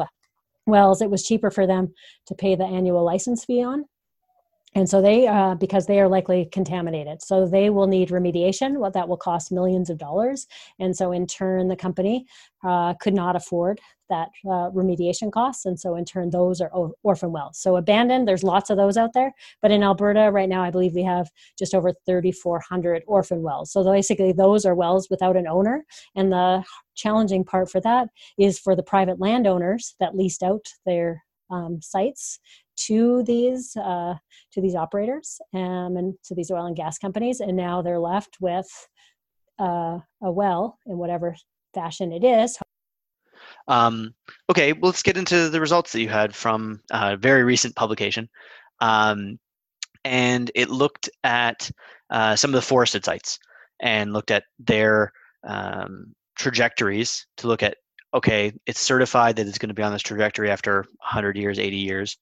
wells, 0.66 1.02
it 1.02 1.10
was 1.10 1.26
cheaper 1.26 1.50
for 1.50 1.66
them 1.66 1.92
to 2.26 2.34
pay 2.34 2.54
the 2.54 2.64
annual 2.64 3.04
license 3.04 3.44
fee 3.44 3.62
on 3.62 3.84
and 4.74 4.88
so 4.88 5.00
they 5.00 5.26
uh, 5.26 5.54
because 5.54 5.86
they 5.86 6.00
are 6.00 6.08
likely 6.08 6.48
contaminated. 6.52 7.22
So 7.22 7.46
they 7.46 7.70
will 7.70 7.86
need 7.86 8.10
remediation 8.10 8.78
what 8.78 8.92
that 8.92 9.08
will 9.08 9.16
cost 9.16 9.50
millions 9.50 9.90
of 9.90 9.98
dollars. 9.98 10.46
And 10.78 10.96
so 10.96 11.12
in 11.12 11.26
turn 11.26 11.68
the 11.68 11.76
company 11.76 12.26
uh, 12.62 12.94
could 12.94 13.14
not 13.14 13.36
afford 13.36 13.80
that 14.10 14.28
uh, 14.46 14.70
remediation 14.70 15.30
costs. 15.30 15.66
And 15.66 15.78
so 15.78 15.94
in 15.94 16.04
turn 16.04 16.30
those 16.30 16.60
are 16.60 16.70
orphan 17.02 17.32
wells. 17.32 17.58
So 17.58 17.76
abandoned 17.76 18.28
there's 18.28 18.44
lots 18.44 18.70
of 18.70 18.76
those 18.76 18.96
out 18.96 19.12
there. 19.14 19.32
But 19.62 19.70
in 19.70 19.82
alberta 19.82 20.30
right 20.32 20.48
now 20.48 20.62
i 20.62 20.70
believe 20.70 20.94
we 20.94 21.02
have 21.04 21.30
just 21.58 21.74
over 21.74 21.92
3400 22.06 23.02
orphan 23.06 23.42
wells. 23.42 23.72
So 23.72 23.84
basically 23.84 24.32
those 24.32 24.66
are 24.66 24.74
wells 24.74 25.08
without 25.10 25.36
an 25.36 25.46
owner. 25.46 25.84
And 26.14 26.30
the 26.30 26.62
challenging 26.94 27.44
part 27.44 27.70
for 27.70 27.80
that 27.80 28.08
is 28.38 28.58
for 28.58 28.76
the 28.76 28.82
private 28.82 29.18
landowners 29.18 29.94
that 30.00 30.16
leased 30.16 30.42
out 30.42 30.66
their 30.84 31.22
um, 31.50 31.80
sites 31.80 32.38
to 32.86 33.22
these 33.24 33.76
uh, 33.76 34.14
to 34.52 34.60
these 34.60 34.74
operators 34.74 35.40
um, 35.54 35.96
and 35.96 36.14
to 36.24 36.34
these 36.34 36.50
oil 36.50 36.66
and 36.66 36.76
gas 36.76 36.98
companies, 36.98 37.40
and 37.40 37.56
now 37.56 37.82
they're 37.82 37.98
left 37.98 38.36
with 38.40 38.68
uh, 39.58 39.98
a 40.22 40.30
well 40.30 40.78
in 40.86 40.98
whatever 40.98 41.34
fashion 41.74 42.12
it 42.12 42.24
is. 42.24 42.58
Um, 43.66 44.14
okay, 44.50 44.72
well, 44.72 44.90
let's 44.90 45.02
get 45.02 45.16
into 45.16 45.48
the 45.48 45.60
results 45.60 45.92
that 45.92 46.00
you 46.00 46.08
had 46.08 46.34
from 46.34 46.80
a 46.90 47.16
very 47.16 47.44
recent 47.44 47.76
publication. 47.76 48.28
Um, 48.80 49.38
and 50.04 50.50
it 50.54 50.70
looked 50.70 51.10
at 51.24 51.70
uh, 52.10 52.34
some 52.36 52.50
of 52.50 52.54
the 52.54 52.62
forested 52.62 53.04
sites 53.04 53.38
and 53.80 54.12
looked 54.12 54.30
at 54.30 54.44
their 54.58 55.12
um, 55.46 56.14
trajectories 56.36 57.26
to 57.38 57.46
look 57.46 57.62
at 57.62 57.76
okay, 58.14 58.50
it's 58.66 58.80
certified 58.80 59.36
that 59.36 59.46
it's 59.46 59.58
going 59.58 59.68
to 59.68 59.74
be 59.74 59.82
on 59.82 59.92
this 59.92 60.00
trajectory 60.00 60.50
after 60.50 60.78
100 61.00 61.36
years, 61.36 61.58
80 61.58 61.76
years 61.76 62.16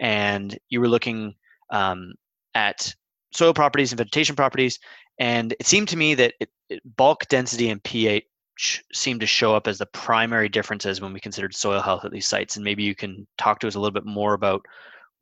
and 0.00 0.58
you 0.70 0.80
were 0.80 0.88
looking 0.88 1.34
um, 1.70 2.14
at 2.54 2.92
soil 3.32 3.54
properties 3.54 3.92
and 3.92 3.98
vegetation 3.98 4.34
properties, 4.34 4.78
and 5.18 5.52
it 5.52 5.66
seemed 5.66 5.88
to 5.88 5.96
me 5.96 6.14
that 6.14 6.34
it, 6.40 6.50
it, 6.68 6.96
bulk 6.96 7.28
density 7.28 7.68
and 7.68 7.82
pH 7.84 8.24
seemed 8.92 9.20
to 9.20 9.26
show 9.26 9.54
up 9.54 9.66
as 9.66 9.78
the 9.78 9.86
primary 9.86 10.48
differences 10.48 11.00
when 11.00 11.12
we 11.12 11.20
considered 11.20 11.54
soil 11.54 11.80
health 11.80 12.04
at 12.04 12.10
these 12.10 12.26
sites. 12.26 12.56
And 12.56 12.64
maybe 12.64 12.82
you 12.82 12.94
can 12.94 13.26
talk 13.38 13.60
to 13.60 13.68
us 13.68 13.74
a 13.74 13.80
little 13.80 13.92
bit 13.92 14.04
more 14.04 14.34
about 14.34 14.64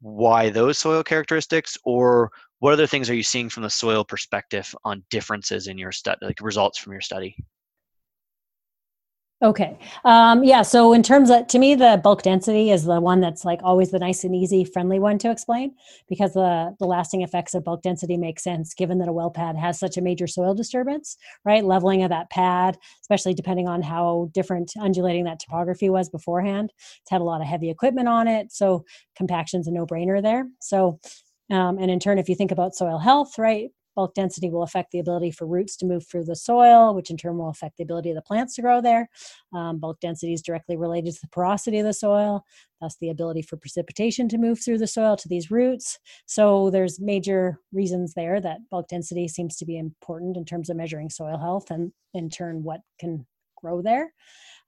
why 0.00 0.50
those 0.50 0.78
soil 0.78 1.02
characteristics 1.02 1.76
or 1.84 2.30
what 2.60 2.72
other 2.72 2.86
things 2.86 3.08
are 3.10 3.14
you 3.14 3.22
seeing 3.22 3.48
from 3.48 3.62
the 3.62 3.70
soil 3.70 4.04
perspective 4.04 4.74
on 4.84 5.04
differences 5.10 5.68
in 5.68 5.78
your 5.78 5.92
study, 5.92 6.18
like 6.22 6.40
results 6.40 6.78
from 6.78 6.92
your 6.92 7.00
study? 7.00 7.36
Okay. 9.40 9.78
Um, 10.04 10.42
yeah. 10.42 10.62
So 10.62 10.92
in 10.92 11.04
terms 11.04 11.30
of, 11.30 11.46
to 11.46 11.60
me, 11.60 11.76
the 11.76 12.00
bulk 12.02 12.22
density 12.22 12.72
is 12.72 12.84
the 12.84 13.00
one 13.00 13.20
that's 13.20 13.44
like 13.44 13.60
always 13.62 13.92
the 13.92 14.00
nice 14.00 14.24
and 14.24 14.34
easy, 14.34 14.64
friendly 14.64 14.98
one 14.98 15.16
to 15.18 15.30
explain 15.30 15.76
because 16.08 16.32
the, 16.32 16.74
the 16.80 16.86
lasting 16.86 17.22
effects 17.22 17.54
of 17.54 17.62
bulk 17.62 17.82
density 17.82 18.16
make 18.16 18.40
sense 18.40 18.74
given 18.74 18.98
that 18.98 19.06
a 19.06 19.12
well 19.12 19.30
pad 19.30 19.56
has 19.56 19.78
such 19.78 19.96
a 19.96 20.00
major 20.00 20.26
soil 20.26 20.54
disturbance, 20.54 21.16
right? 21.44 21.64
Leveling 21.64 22.02
of 22.02 22.10
that 22.10 22.30
pad, 22.30 22.78
especially 23.00 23.32
depending 23.32 23.68
on 23.68 23.80
how 23.80 24.28
different 24.34 24.72
undulating 24.80 25.22
that 25.24 25.38
topography 25.38 25.88
was 25.88 26.08
beforehand. 26.08 26.72
It's 27.02 27.10
had 27.10 27.20
a 27.20 27.24
lot 27.24 27.40
of 27.40 27.46
heavy 27.46 27.70
equipment 27.70 28.08
on 28.08 28.26
it. 28.26 28.50
So 28.50 28.84
compaction's 29.16 29.68
a 29.68 29.70
no 29.70 29.86
brainer 29.86 30.20
there. 30.20 30.48
So 30.60 30.98
um, 31.50 31.78
and 31.78 31.90
in 31.90 32.00
turn, 32.00 32.18
if 32.18 32.28
you 32.28 32.34
think 32.34 32.50
about 32.50 32.74
soil 32.74 32.98
health, 32.98 33.38
right, 33.38 33.70
bulk 33.98 34.14
density 34.14 34.48
will 34.48 34.62
affect 34.62 34.92
the 34.92 35.00
ability 35.00 35.32
for 35.32 35.44
roots 35.44 35.76
to 35.76 35.84
move 35.84 36.06
through 36.06 36.22
the 36.22 36.36
soil, 36.36 36.94
which 36.94 37.10
in 37.10 37.16
turn 37.16 37.36
will 37.36 37.48
affect 37.48 37.76
the 37.76 37.82
ability 37.82 38.10
of 38.10 38.14
the 38.14 38.22
plants 38.22 38.54
to 38.54 38.62
grow 38.62 38.80
there. 38.80 39.10
Um, 39.52 39.80
bulk 39.80 39.98
density 39.98 40.32
is 40.32 40.40
directly 40.40 40.76
related 40.76 41.14
to 41.14 41.20
the 41.20 41.26
porosity 41.32 41.80
of 41.80 41.84
the 41.84 41.92
soil, 41.92 42.44
thus 42.80 42.96
the 43.00 43.10
ability 43.10 43.42
for 43.42 43.56
precipitation 43.56 44.28
to 44.28 44.38
move 44.38 44.60
through 44.60 44.78
the 44.78 44.86
soil 44.86 45.16
to 45.16 45.28
these 45.28 45.50
roots. 45.50 45.98
So 46.26 46.70
there's 46.70 47.00
major 47.00 47.58
reasons 47.72 48.14
there 48.14 48.40
that 48.40 48.58
bulk 48.70 48.86
density 48.86 49.26
seems 49.26 49.56
to 49.56 49.66
be 49.66 49.76
important 49.76 50.36
in 50.36 50.44
terms 50.44 50.70
of 50.70 50.76
measuring 50.76 51.10
soil 51.10 51.36
health 51.36 51.68
and 51.72 51.90
in 52.14 52.30
turn 52.30 52.62
what 52.62 52.82
can 53.00 53.26
grow 53.56 53.82
there. 53.82 54.14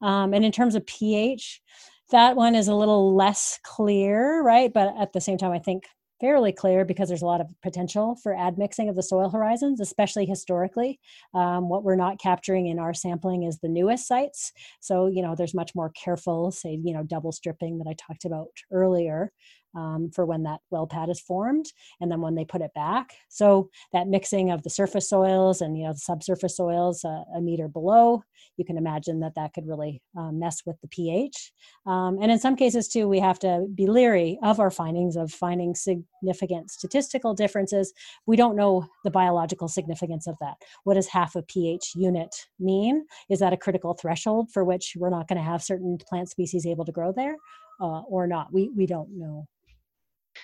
Um, 0.02 0.34
and 0.34 0.44
in 0.44 0.50
terms 0.50 0.74
of 0.74 0.84
pH, 0.86 1.62
that 2.10 2.34
one 2.34 2.56
is 2.56 2.66
a 2.66 2.74
little 2.74 3.14
less 3.14 3.60
clear, 3.62 4.42
right? 4.42 4.72
But 4.72 4.92
at 4.98 5.12
the 5.12 5.20
same 5.20 5.38
time, 5.38 5.52
I 5.52 5.60
think 5.60 5.84
fairly 6.20 6.52
clear 6.52 6.84
because 6.84 7.08
there's 7.08 7.22
a 7.22 7.26
lot 7.26 7.40
of 7.40 7.48
potential 7.62 8.16
for 8.22 8.36
admixing 8.36 8.88
of 8.88 8.96
the 8.96 9.02
soil 9.02 9.30
horizons, 9.30 9.80
especially 9.80 10.26
historically. 10.26 11.00
Um, 11.34 11.68
what 11.68 11.82
we're 11.82 11.96
not 11.96 12.20
capturing 12.20 12.66
in 12.66 12.78
our 12.78 12.94
sampling 12.94 13.44
is 13.44 13.58
the 13.58 13.68
newest 13.68 14.06
sites. 14.06 14.52
So, 14.80 15.06
you 15.06 15.22
know, 15.22 15.34
there's 15.34 15.54
much 15.54 15.72
more 15.74 15.90
careful, 15.90 16.50
say, 16.50 16.78
you 16.84 16.94
know, 16.94 17.02
double 17.02 17.32
stripping 17.32 17.78
that 17.78 17.88
I 17.88 17.94
talked 17.94 18.24
about 18.24 18.48
earlier 18.70 19.32
um, 19.74 20.10
for 20.14 20.26
when 20.26 20.42
that 20.44 20.60
well 20.70 20.86
pad 20.86 21.08
is 21.08 21.20
formed 21.20 21.66
and 22.00 22.10
then 22.10 22.20
when 22.20 22.34
they 22.34 22.44
put 22.44 22.60
it 22.60 22.74
back. 22.74 23.14
So 23.28 23.70
that 23.92 24.08
mixing 24.08 24.50
of 24.50 24.62
the 24.62 24.70
surface 24.70 25.08
soils 25.08 25.60
and 25.60 25.76
you 25.76 25.84
know 25.84 25.92
the 25.92 25.98
subsurface 25.98 26.56
soils 26.56 27.04
uh, 27.04 27.22
a 27.36 27.40
meter 27.40 27.68
below, 27.68 28.22
you 28.56 28.64
can 28.64 28.76
imagine 28.76 29.20
that 29.20 29.34
that 29.36 29.54
could 29.54 29.66
really 29.66 30.02
um, 30.16 30.38
mess 30.38 30.62
with 30.66 30.80
the 30.80 30.88
pH. 30.88 31.52
Um, 31.86 32.18
and 32.20 32.30
in 32.30 32.38
some 32.38 32.56
cases 32.56 32.88
too, 32.88 33.08
we 33.08 33.20
have 33.20 33.38
to 33.40 33.66
be 33.74 33.86
leery 33.86 34.38
of 34.42 34.60
our 34.60 34.70
findings 34.70 35.16
of 35.16 35.30
finding 35.32 35.74
significant 35.74 36.70
statistical 36.70 37.34
differences. 37.34 37.92
We 38.26 38.36
don't 38.36 38.56
know 38.56 38.86
the 39.04 39.10
biological 39.10 39.68
significance 39.68 40.26
of 40.26 40.36
that. 40.40 40.54
What 40.84 40.94
does 40.94 41.08
half 41.08 41.36
a 41.36 41.42
pH 41.42 41.92
unit 41.94 42.34
mean? 42.58 43.06
Is 43.28 43.40
that 43.40 43.52
a 43.52 43.56
critical 43.56 43.94
threshold 43.94 44.50
for 44.52 44.64
which 44.64 44.94
we're 44.96 45.10
not 45.10 45.28
going 45.28 45.38
to 45.38 45.44
have 45.44 45.62
certain 45.62 45.98
plant 46.08 46.28
species 46.28 46.66
able 46.66 46.84
to 46.84 46.92
grow 46.92 47.12
there? 47.12 47.36
Uh, 47.80 48.02
or 48.02 48.26
not. 48.26 48.52
We 48.52 48.68
we 48.76 48.84
don't 48.84 49.08
know 49.18 49.46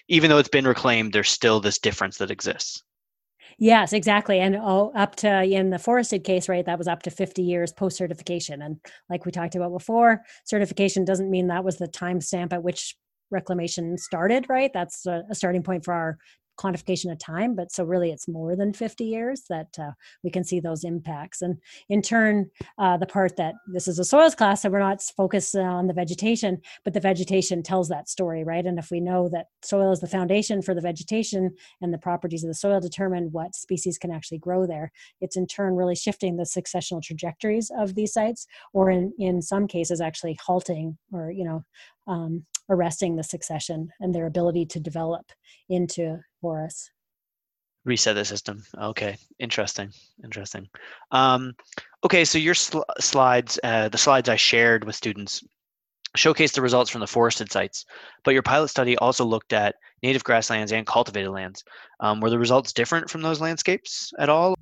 even 0.08 0.30
though 0.30 0.38
it's 0.38 0.48
been 0.48 0.66
reclaimed, 0.66 1.12
there's 1.12 1.30
still 1.30 1.60
this 1.60 1.78
difference 1.78 2.18
that 2.18 2.30
exists. 2.30 2.82
Yes, 3.58 3.92
exactly. 3.92 4.38
And 4.40 4.56
oh, 4.56 4.92
up 4.94 5.16
to 5.16 5.42
in 5.42 5.70
the 5.70 5.78
forested 5.78 6.24
case, 6.24 6.48
right, 6.48 6.66
that 6.66 6.78
was 6.78 6.88
up 6.88 7.02
to 7.04 7.10
50 7.10 7.42
years 7.42 7.72
post 7.72 7.96
certification. 7.96 8.60
And 8.60 8.78
like 9.08 9.24
we 9.24 9.32
talked 9.32 9.54
about 9.54 9.72
before, 9.72 10.22
certification 10.44 11.04
doesn't 11.04 11.30
mean 11.30 11.46
that 11.46 11.64
was 11.64 11.78
the 11.78 11.88
timestamp 11.88 12.52
at 12.52 12.62
which 12.62 12.96
reclamation 13.30 13.96
started, 13.96 14.46
right? 14.48 14.70
That's 14.72 15.06
a 15.06 15.24
starting 15.32 15.62
point 15.62 15.84
for 15.84 15.94
our 15.94 16.18
quantification 16.56 17.10
of 17.12 17.18
time, 17.18 17.54
but 17.54 17.70
so 17.72 17.84
really 17.84 18.10
it's 18.10 18.28
more 18.28 18.56
than 18.56 18.72
50 18.72 19.04
years 19.04 19.42
that 19.48 19.68
uh, 19.78 19.92
we 20.22 20.30
can 20.30 20.44
see 20.44 20.60
those 20.60 20.84
impacts. 20.84 21.42
And 21.42 21.58
in 21.88 22.02
turn, 22.02 22.50
uh, 22.78 22.96
the 22.96 23.06
part 23.06 23.36
that 23.36 23.54
this 23.66 23.88
is 23.88 23.98
a 23.98 24.04
soils 24.04 24.34
class, 24.34 24.62
so 24.62 24.70
we're 24.70 24.78
not 24.78 25.02
focused 25.16 25.54
on 25.54 25.86
the 25.86 25.92
vegetation, 25.92 26.60
but 26.84 26.94
the 26.94 27.00
vegetation 27.00 27.62
tells 27.62 27.88
that 27.88 28.08
story, 28.08 28.44
right? 28.44 28.64
And 28.64 28.78
if 28.78 28.90
we 28.90 29.00
know 29.00 29.28
that 29.30 29.46
soil 29.62 29.92
is 29.92 30.00
the 30.00 30.06
foundation 30.06 30.62
for 30.62 30.74
the 30.74 30.80
vegetation 30.80 31.54
and 31.80 31.92
the 31.92 31.98
properties 31.98 32.44
of 32.44 32.48
the 32.48 32.54
soil 32.54 32.80
determine 32.80 33.28
what 33.32 33.54
species 33.54 33.98
can 33.98 34.10
actually 34.10 34.38
grow 34.38 34.66
there, 34.66 34.92
it's 35.20 35.36
in 35.36 35.46
turn 35.46 35.74
really 35.74 35.96
shifting 35.96 36.36
the 36.36 36.44
successional 36.44 37.02
trajectories 37.02 37.70
of 37.78 37.94
these 37.94 38.12
sites, 38.12 38.46
or 38.72 38.90
in, 38.90 39.12
in 39.18 39.42
some 39.42 39.66
cases 39.66 40.00
actually 40.00 40.38
halting 40.44 40.96
or, 41.12 41.30
you 41.30 41.44
know, 41.44 41.64
um, 42.06 42.44
arresting 42.68 43.16
the 43.16 43.24
succession 43.24 43.90
and 44.00 44.14
their 44.14 44.26
ability 44.26 44.66
to 44.66 44.80
develop 44.80 45.32
into 45.68 46.18
forests. 46.40 46.90
Reset 47.84 48.16
the 48.16 48.24
system. 48.24 48.64
Okay, 48.76 49.16
interesting, 49.38 49.90
interesting. 50.24 50.68
Um, 51.12 51.54
okay, 52.04 52.24
so 52.24 52.36
your 52.36 52.54
sl- 52.54 52.80
slides, 52.98 53.60
uh, 53.62 53.88
the 53.88 53.98
slides 53.98 54.28
I 54.28 54.34
shared 54.36 54.84
with 54.84 54.96
students, 54.96 55.44
showcase 56.16 56.50
the 56.52 56.62
results 56.62 56.90
from 56.90 57.00
the 57.00 57.06
forested 57.06 57.52
sites, 57.52 57.84
but 58.24 58.34
your 58.34 58.42
pilot 58.42 58.68
study 58.68 58.96
also 58.98 59.24
looked 59.24 59.52
at 59.52 59.76
native 60.02 60.24
grasslands 60.24 60.72
and 60.72 60.86
cultivated 60.86 61.30
lands. 61.30 61.62
Um, 62.00 62.20
were 62.20 62.30
the 62.30 62.38
results 62.38 62.72
different 62.72 63.08
from 63.08 63.22
those 63.22 63.40
landscapes 63.40 64.12
at 64.18 64.28
all? 64.28 64.56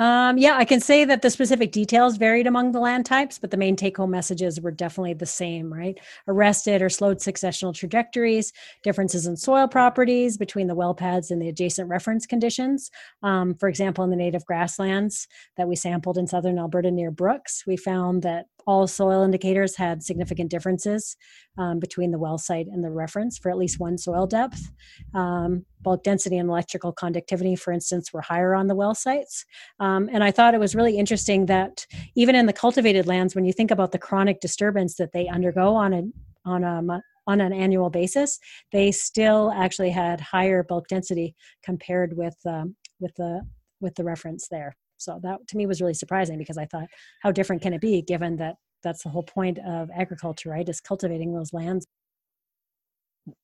Um, 0.00 0.38
yeah, 0.38 0.56
I 0.56 0.64
can 0.64 0.80
say 0.80 1.04
that 1.04 1.20
the 1.20 1.28
specific 1.28 1.72
details 1.72 2.16
varied 2.16 2.46
among 2.46 2.72
the 2.72 2.80
land 2.80 3.04
types, 3.04 3.38
but 3.38 3.50
the 3.50 3.58
main 3.58 3.76
take 3.76 3.98
home 3.98 4.10
messages 4.10 4.58
were 4.58 4.70
definitely 4.70 5.12
the 5.12 5.26
same, 5.26 5.70
right? 5.70 6.00
Arrested 6.26 6.80
or 6.80 6.88
slowed 6.88 7.18
successional 7.18 7.74
trajectories, 7.74 8.50
differences 8.82 9.26
in 9.26 9.36
soil 9.36 9.68
properties 9.68 10.38
between 10.38 10.68
the 10.68 10.74
well 10.74 10.94
pads 10.94 11.30
and 11.30 11.40
the 11.40 11.50
adjacent 11.50 11.90
reference 11.90 12.24
conditions. 12.24 12.90
Um, 13.22 13.54
for 13.54 13.68
example, 13.68 14.02
in 14.02 14.08
the 14.08 14.16
native 14.16 14.46
grasslands 14.46 15.28
that 15.58 15.68
we 15.68 15.76
sampled 15.76 16.16
in 16.16 16.26
southern 16.26 16.58
Alberta 16.58 16.90
near 16.90 17.10
Brooks, 17.10 17.64
we 17.66 17.76
found 17.76 18.22
that 18.22 18.46
all 18.66 18.86
soil 18.86 19.22
indicators 19.22 19.76
had 19.76 20.02
significant 20.02 20.50
differences 20.50 21.16
um, 21.58 21.78
between 21.78 22.10
the 22.10 22.18
well 22.18 22.38
site 22.38 22.66
and 22.66 22.82
the 22.82 22.90
reference 22.90 23.38
for 23.38 23.50
at 23.50 23.58
least 23.58 23.80
one 23.80 23.98
soil 23.98 24.26
depth. 24.26 24.70
Um, 25.14 25.64
bulk 25.82 26.02
density 26.02 26.38
and 26.38 26.48
electrical 26.48 26.92
conductivity, 26.92 27.56
for 27.56 27.72
instance, 27.72 28.12
were 28.12 28.20
higher 28.20 28.54
on 28.54 28.66
the 28.66 28.74
well 28.74 28.94
sites. 28.94 29.44
Um, 29.78 30.08
and 30.12 30.22
I 30.22 30.30
thought 30.30 30.54
it 30.54 30.60
was 30.60 30.74
really 30.74 30.98
interesting 30.98 31.46
that 31.46 31.86
even 32.14 32.34
in 32.34 32.46
the 32.46 32.52
cultivated 32.52 33.06
lands, 33.06 33.34
when 33.34 33.44
you 33.44 33.52
think 33.52 33.70
about 33.70 33.92
the 33.92 33.98
chronic 33.98 34.40
disturbance 34.40 34.96
that 34.96 35.12
they 35.12 35.28
undergo 35.28 35.74
on 35.74 35.92
a 35.94 36.02
on 36.44 36.64
a 36.64 37.02
on 37.26 37.40
an 37.40 37.52
annual 37.52 37.90
basis, 37.90 38.38
they 38.72 38.90
still 38.90 39.52
actually 39.54 39.90
had 39.90 40.20
higher 40.20 40.62
bulk 40.62 40.88
density 40.88 41.34
compared 41.62 42.16
with 42.16 42.36
um, 42.46 42.74
with 42.98 43.14
the 43.16 43.42
with 43.80 43.94
the 43.94 44.04
reference 44.04 44.48
there. 44.48 44.76
So 45.00 45.18
that 45.22 45.46
to 45.48 45.56
me 45.56 45.66
was 45.66 45.80
really 45.80 45.94
surprising 45.94 46.38
because 46.38 46.58
I 46.58 46.66
thought, 46.66 46.88
how 47.22 47.32
different 47.32 47.62
can 47.62 47.72
it 47.72 47.80
be 47.80 48.02
given 48.02 48.36
that 48.36 48.56
that's 48.82 49.02
the 49.02 49.10
whole 49.10 49.22
point 49.22 49.58
of 49.58 49.90
agriculture, 49.94 50.50
right? 50.50 50.68
Is 50.68 50.80
cultivating 50.80 51.34
those 51.34 51.52
lands. 51.52 51.86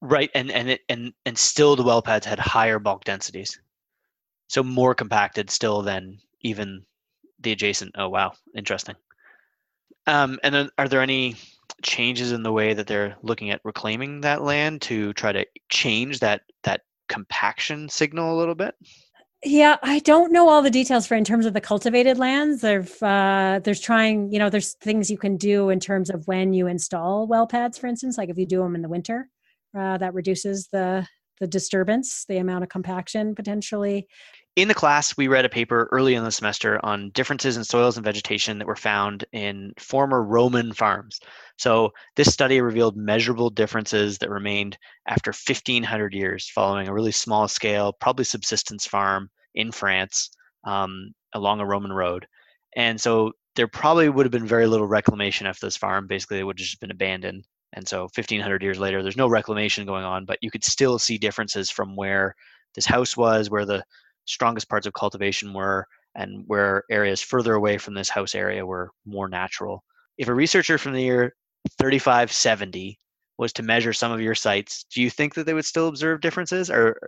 Right, 0.00 0.30
and 0.34 0.50
and 0.50 0.70
it 0.70 0.82
and 0.88 1.12
and 1.26 1.36
still 1.38 1.76
the 1.76 1.82
well 1.82 2.02
pads 2.02 2.26
had 2.26 2.38
higher 2.38 2.78
bulk 2.78 3.04
densities, 3.04 3.60
so 4.48 4.62
more 4.62 4.94
compacted 4.94 5.50
still 5.50 5.82
than 5.82 6.18
even 6.42 6.86
the 7.40 7.52
adjacent. 7.52 7.92
Oh 7.96 8.08
wow, 8.08 8.32
interesting. 8.54 8.96
Um, 10.06 10.38
and 10.42 10.54
then 10.54 10.70
are 10.78 10.88
there 10.88 11.00
any 11.02 11.36
changes 11.82 12.32
in 12.32 12.42
the 12.42 12.52
way 12.52 12.74
that 12.74 12.86
they're 12.86 13.16
looking 13.22 13.50
at 13.50 13.60
reclaiming 13.64 14.20
that 14.22 14.42
land 14.42 14.82
to 14.82 15.12
try 15.14 15.32
to 15.32 15.46
change 15.68 16.20
that 16.20 16.42
that 16.62 16.82
compaction 17.08 17.88
signal 17.88 18.34
a 18.34 18.38
little 18.38 18.54
bit? 18.54 18.74
Yeah, 19.48 19.76
I 19.80 20.00
don't 20.00 20.32
know 20.32 20.48
all 20.48 20.60
the 20.60 20.72
details 20.72 21.06
for 21.06 21.14
in 21.14 21.22
terms 21.22 21.46
of 21.46 21.54
the 21.54 21.60
cultivated 21.60 22.18
lands. 22.18 22.62
There's 22.62 23.00
uh, 23.00 23.60
there's 23.62 23.80
trying, 23.80 24.32
you 24.32 24.40
know, 24.40 24.50
there's 24.50 24.72
things 24.74 25.08
you 25.08 25.18
can 25.18 25.36
do 25.36 25.70
in 25.70 25.78
terms 25.78 26.10
of 26.10 26.26
when 26.26 26.52
you 26.52 26.66
install 26.66 27.28
well 27.28 27.46
pads, 27.46 27.78
for 27.78 27.86
instance, 27.86 28.18
like 28.18 28.28
if 28.28 28.38
you 28.38 28.44
do 28.44 28.58
them 28.58 28.74
in 28.74 28.82
the 28.82 28.88
winter, 28.88 29.28
uh, 29.78 29.98
that 29.98 30.14
reduces 30.14 30.66
the 30.72 31.06
the 31.38 31.46
disturbance, 31.46 32.24
the 32.28 32.38
amount 32.38 32.64
of 32.64 32.70
compaction 32.70 33.36
potentially. 33.36 34.08
In 34.56 34.68
the 34.68 34.74
class, 34.74 35.14
we 35.18 35.28
read 35.28 35.44
a 35.44 35.50
paper 35.50 35.86
early 35.92 36.14
in 36.14 36.24
the 36.24 36.30
semester 36.30 36.80
on 36.82 37.10
differences 37.10 37.58
in 37.58 37.64
soils 37.64 37.98
and 37.98 38.04
vegetation 38.04 38.58
that 38.58 38.66
were 38.66 38.74
found 38.74 39.22
in 39.32 39.74
former 39.78 40.22
Roman 40.22 40.72
farms. 40.72 41.20
So, 41.58 41.92
this 42.16 42.32
study 42.32 42.62
revealed 42.62 42.96
measurable 42.96 43.50
differences 43.50 44.16
that 44.18 44.30
remained 44.30 44.78
after 45.06 45.28
1500 45.28 46.14
years 46.14 46.48
following 46.48 46.88
a 46.88 46.94
really 46.94 47.12
small 47.12 47.48
scale, 47.48 47.92
probably 47.92 48.24
subsistence 48.24 48.86
farm 48.86 49.28
in 49.54 49.72
France 49.72 50.30
um, 50.64 51.12
along 51.34 51.60
a 51.60 51.66
Roman 51.66 51.92
road. 51.92 52.26
And 52.74 52.98
so, 52.98 53.32
there 53.56 53.68
probably 53.68 54.08
would 54.08 54.24
have 54.24 54.32
been 54.32 54.46
very 54.46 54.66
little 54.66 54.86
reclamation 54.86 55.46
after 55.46 55.66
this 55.66 55.76
farm. 55.76 56.06
Basically, 56.06 56.38
it 56.38 56.44
would 56.44 56.58
have 56.58 56.66
just 56.66 56.80
been 56.80 56.90
abandoned. 56.90 57.44
And 57.74 57.86
so 57.86 58.02
1500 58.14 58.62
years 58.62 58.78
later, 58.78 59.02
there's 59.02 59.18
no 59.18 59.28
reclamation 59.28 59.84
going 59.84 60.04
on, 60.04 60.24
but 60.24 60.38
you 60.40 60.50
could 60.50 60.64
still 60.64 60.98
see 60.98 61.18
differences 61.18 61.70
from 61.70 61.94
where 61.94 62.34
this 62.74 62.86
house 62.86 63.16
was, 63.16 63.50
where 63.50 63.66
the 63.66 63.84
strongest 64.26 64.68
parts 64.68 64.86
of 64.86 64.92
cultivation 64.92 65.52
were, 65.52 65.86
and 66.14 66.44
where 66.46 66.84
areas 66.90 67.20
further 67.20 67.54
away 67.54 67.78
from 67.78 67.94
this 67.94 68.08
house 68.08 68.34
area 68.34 68.64
were 68.64 68.90
more 69.04 69.28
natural. 69.28 69.82
If 70.18 70.28
a 70.28 70.34
researcher 70.34 70.78
from 70.78 70.92
the 70.92 71.02
year 71.02 71.34
3570 71.78 72.98
was 73.38 73.52
to 73.54 73.62
measure 73.62 73.92
some 73.92 74.12
of 74.12 74.20
your 74.20 74.34
sites, 74.34 74.86
do 74.92 75.02
you 75.02 75.10
think 75.10 75.34
that 75.34 75.46
they 75.46 75.54
would 75.54 75.64
still 75.64 75.88
observe 75.88 76.20
differences 76.20 76.70
or 76.70 76.98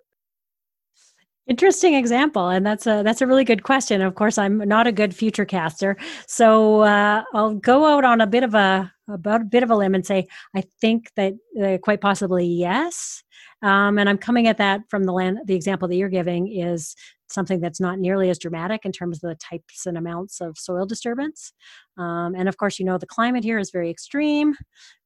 Interesting 1.49 1.95
example, 1.95 2.51
and 2.51 2.67
that's 2.67 2.87
a 2.87 3.03
that's 3.03 3.23
a 3.23 3.27
really 3.27 3.43
good 3.43 3.63
question. 3.63 4.03
Of 4.03 4.15
course, 4.17 4.37
I'm 4.37 4.59
not 4.59 4.87
a 4.87 4.93
good 4.93 5.17
future 5.17 5.47
caster, 5.47 5.97
so 6.27 6.81
uh, 6.81 7.23
I'll 7.33 7.55
go 7.55 7.87
out 7.87 8.05
on 8.05 8.21
a 8.21 8.27
bit 8.27 8.45
of 8.45 8.55
a 8.55 8.93
about 9.09 9.41
a 9.41 9.45
bit 9.45 9.63
of 9.63 9.71
a 9.71 9.75
limb 9.75 9.95
and 9.95 10.05
say 10.05 10.27
I 10.55 10.65
think 10.79 11.11
that 11.17 11.33
uh, 11.59 11.79
quite 11.79 12.03
possibly 12.03 12.45
yes. 12.45 13.23
Um, 13.63 13.99
and 13.99 14.09
I'm 14.09 14.19
coming 14.19 14.47
at 14.47 14.59
that 14.59 14.83
from 14.89 15.05
the 15.05 15.13
land. 15.13 15.39
The 15.47 15.55
example 15.55 15.89
that 15.89 15.97
you're 15.97 16.09
giving 16.09 16.53
is 16.53 16.95
something 17.29 17.61
that's 17.61 17.81
not 17.81 17.99
nearly 17.99 18.31
as 18.31 18.39
dramatic 18.39 18.85
in 18.85 18.93
terms 18.93 19.19
of 19.19 19.29
the 19.29 19.37
types 19.37 19.87
and 19.87 19.99
amounts 19.99 20.41
of 20.41 20.57
soil 20.57 20.87
disturbance. 20.87 21.53
Um, 21.97 22.35
and 22.35 22.49
of 22.49 22.57
course, 22.57 22.79
you 22.79 22.85
know, 22.85 22.99
the 22.99 23.07
climate 23.07 23.45
here 23.45 23.59
is 23.59 23.71
very 23.71 23.91
extreme, 23.91 24.55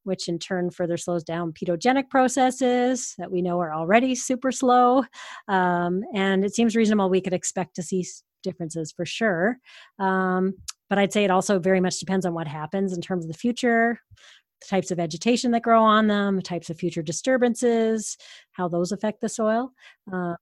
which 0.03 0.27
in 0.27 0.39
turn 0.39 0.69
further 0.69 0.97
slows 0.97 1.23
down 1.23 1.53
pedogenic 1.53 2.09
processes 2.09 3.15
that 3.17 3.31
we 3.31 3.41
know 3.41 3.59
are 3.59 3.73
already 3.73 4.15
super 4.15 4.51
slow. 4.51 5.03
Um, 5.47 6.03
and 6.13 6.45
it 6.45 6.53
seems 6.53 6.75
reasonable 6.75 7.09
we 7.09 7.21
could 7.21 7.33
expect 7.33 7.75
to 7.75 7.83
see 7.83 8.05
differences 8.43 8.91
for 8.91 9.05
sure. 9.05 9.57
Um, 9.99 10.53
but 10.89 10.99
I'd 10.99 11.13
say 11.13 11.23
it 11.23 11.31
also 11.31 11.59
very 11.59 11.79
much 11.79 11.99
depends 11.99 12.25
on 12.25 12.33
what 12.33 12.47
happens 12.47 12.93
in 12.93 13.01
terms 13.01 13.25
of 13.25 13.31
the 13.31 13.37
future, 13.37 13.99
the 14.63 14.69
types 14.69 14.91
of 14.91 14.97
vegetation 14.97 15.51
that 15.51 15.61
grow 15.61 15.83
on 15.83 16.07
them, 16.07 16.35
the 16.35 16.41
types 16.41 16.69
of 16.69 16.77
future 16.77 17.01
disturbances, 17.01 18.17
how 18.51 18.67
those 18.67 18.91
affect 18.91 19.21
the 19.21 19.29
soil. 19.29 19.71
Uh, 20.11 20.35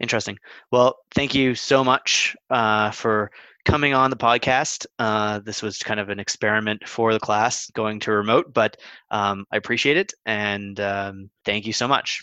Interesting. 0.00 0.38
Well, 0.70 0.96
thank 1.12 1.34
you 1.34 1.56
so 1.56 1.82
much 1.82 2.36
uh, 2.50 2.92
for 2.92 3.32
coming 3.64 3.94
on 3.94 4.10
the 4.10 4.16
podcast. 4.16 4.86
Uh, 4.98 5.40
this 5.40 5.60
was 5.60 5.78
kind 5.78 5.98
of 5.98 6.08
an 6.08 6.20
experiment 6.20 6.86
for 6.86 7.12
the 7.12 7.18
class 7.18 7.68
going 7.72 7.98
to 8.00 8.12
remote, 8.12 8.54
but 8.54 8.76
um, 9.10 9.44
I 9.50 9.56
appreciate 9.56 9.96
it 9.96 10.12
and 10.24 10.78
um, 10.78 11.30
thank 11.44 11.66
you 11.66 11.72
so 11.72 11.88
much. 11.88 12.22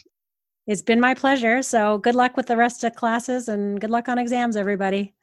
It's 0.68 0.82
been 0.82 1.02
my 1.02 1.14
pleasure. 1.14 1.62
So 1.62 1.98
good 1.98 2.16
luck 2.16 2.38
with 2.38 2.48
the 2.48 2.58
rest 2.58 2.84
of 2.84 2.96
classes 2.96 3.50
and 3.50 3.80
good 3.80 3.92
luck 3.92 4.08
on 4.08 4.18
exams, 4.18 4.56
everybody. 4.56 5.14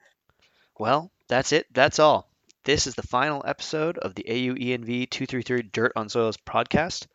Well, 0.79 1.11
that's 1.29 1.53
it. 1.53 1.67
That's 1.73 1.99
all. 1.99 2.32
This 2.65 2.87
is 2.87 2.95
the 2.95 3.03
final 3.03 3.43
episode 3.45 3.99
of 3.99 4.15
the 4.15 4.25
AU 4.29 4.55
ENV 4.55 5.11
233 5.11 5.63
Dirt 5.63 5.93
on 5.97 6.09
Soils 6.09 6.37
podcast. 6.37 7.09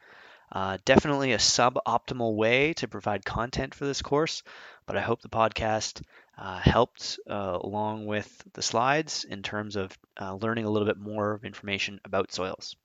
Uh, 0.51 0.77
definitely 0.83 1.31
a 1.31 1.37
suboptimal 1.37 2.35
way 2.35 2.73
to 2.73 2.89
provide 2.89 3.23
content 3.23 3.73
for 3.73 3.85
this 3.85 4.01
course, 4.01 4.43
but 4.85 4.97
I 4.97 5.01
hope 5.01 5.21
the 5.21 5.29
podcast 5.29 6.01
uh, 6.37 6.59
helped 6.59 7.19
uh, 7.29 7.59
along 7.61 8.07
with 8.07 8.29
the 8.55 8.61
slides 8.61 9.23
in 9.23 9.41
terms 9.41 9.77
of 9.77 9.97
uh, 10.19 10.35
learning 10.35 10.65
a 10.65 10.69
little 10.69 10.85
bit 10.85 10.97
more 10.97 11.39
information 11.41 12.01
about 12.03 12.33
soils. 12.33 12.75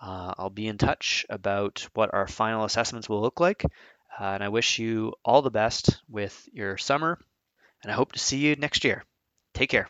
Uh, 0.00 0.34
I'll 0.36 0.50
be 0.50 0.66
in 0.66 0.78
touch 0.78 1.24
about 1.30 1.86
what 1.94 2.12
our 2.12 2.26
final 2.26 2.64
assessments 2.64 3.08
will 3.08 3.20
look 3.20 3.38
like, 3.38 3.64
uh, 3.64 4.24
and 4.24 4.42
I 4.42 4.48
wish 4.48 4.80
you 4.80 5.14
all 5.24 5.42
the 5.42 5.50
best 5.52 6.02
with 6.08 6.48
your 6.52 6.78
summer, 6.78 7.20
and 7.84 7.92
I 7.92 7.94
hope 7.94 8.10
to 8.10 8.18
see 8.18 8.38
you 8.38 8.56
next 8.56 8.82
year. 8.82 9.04
Take 9.54 9.70
care. 9.70 9.88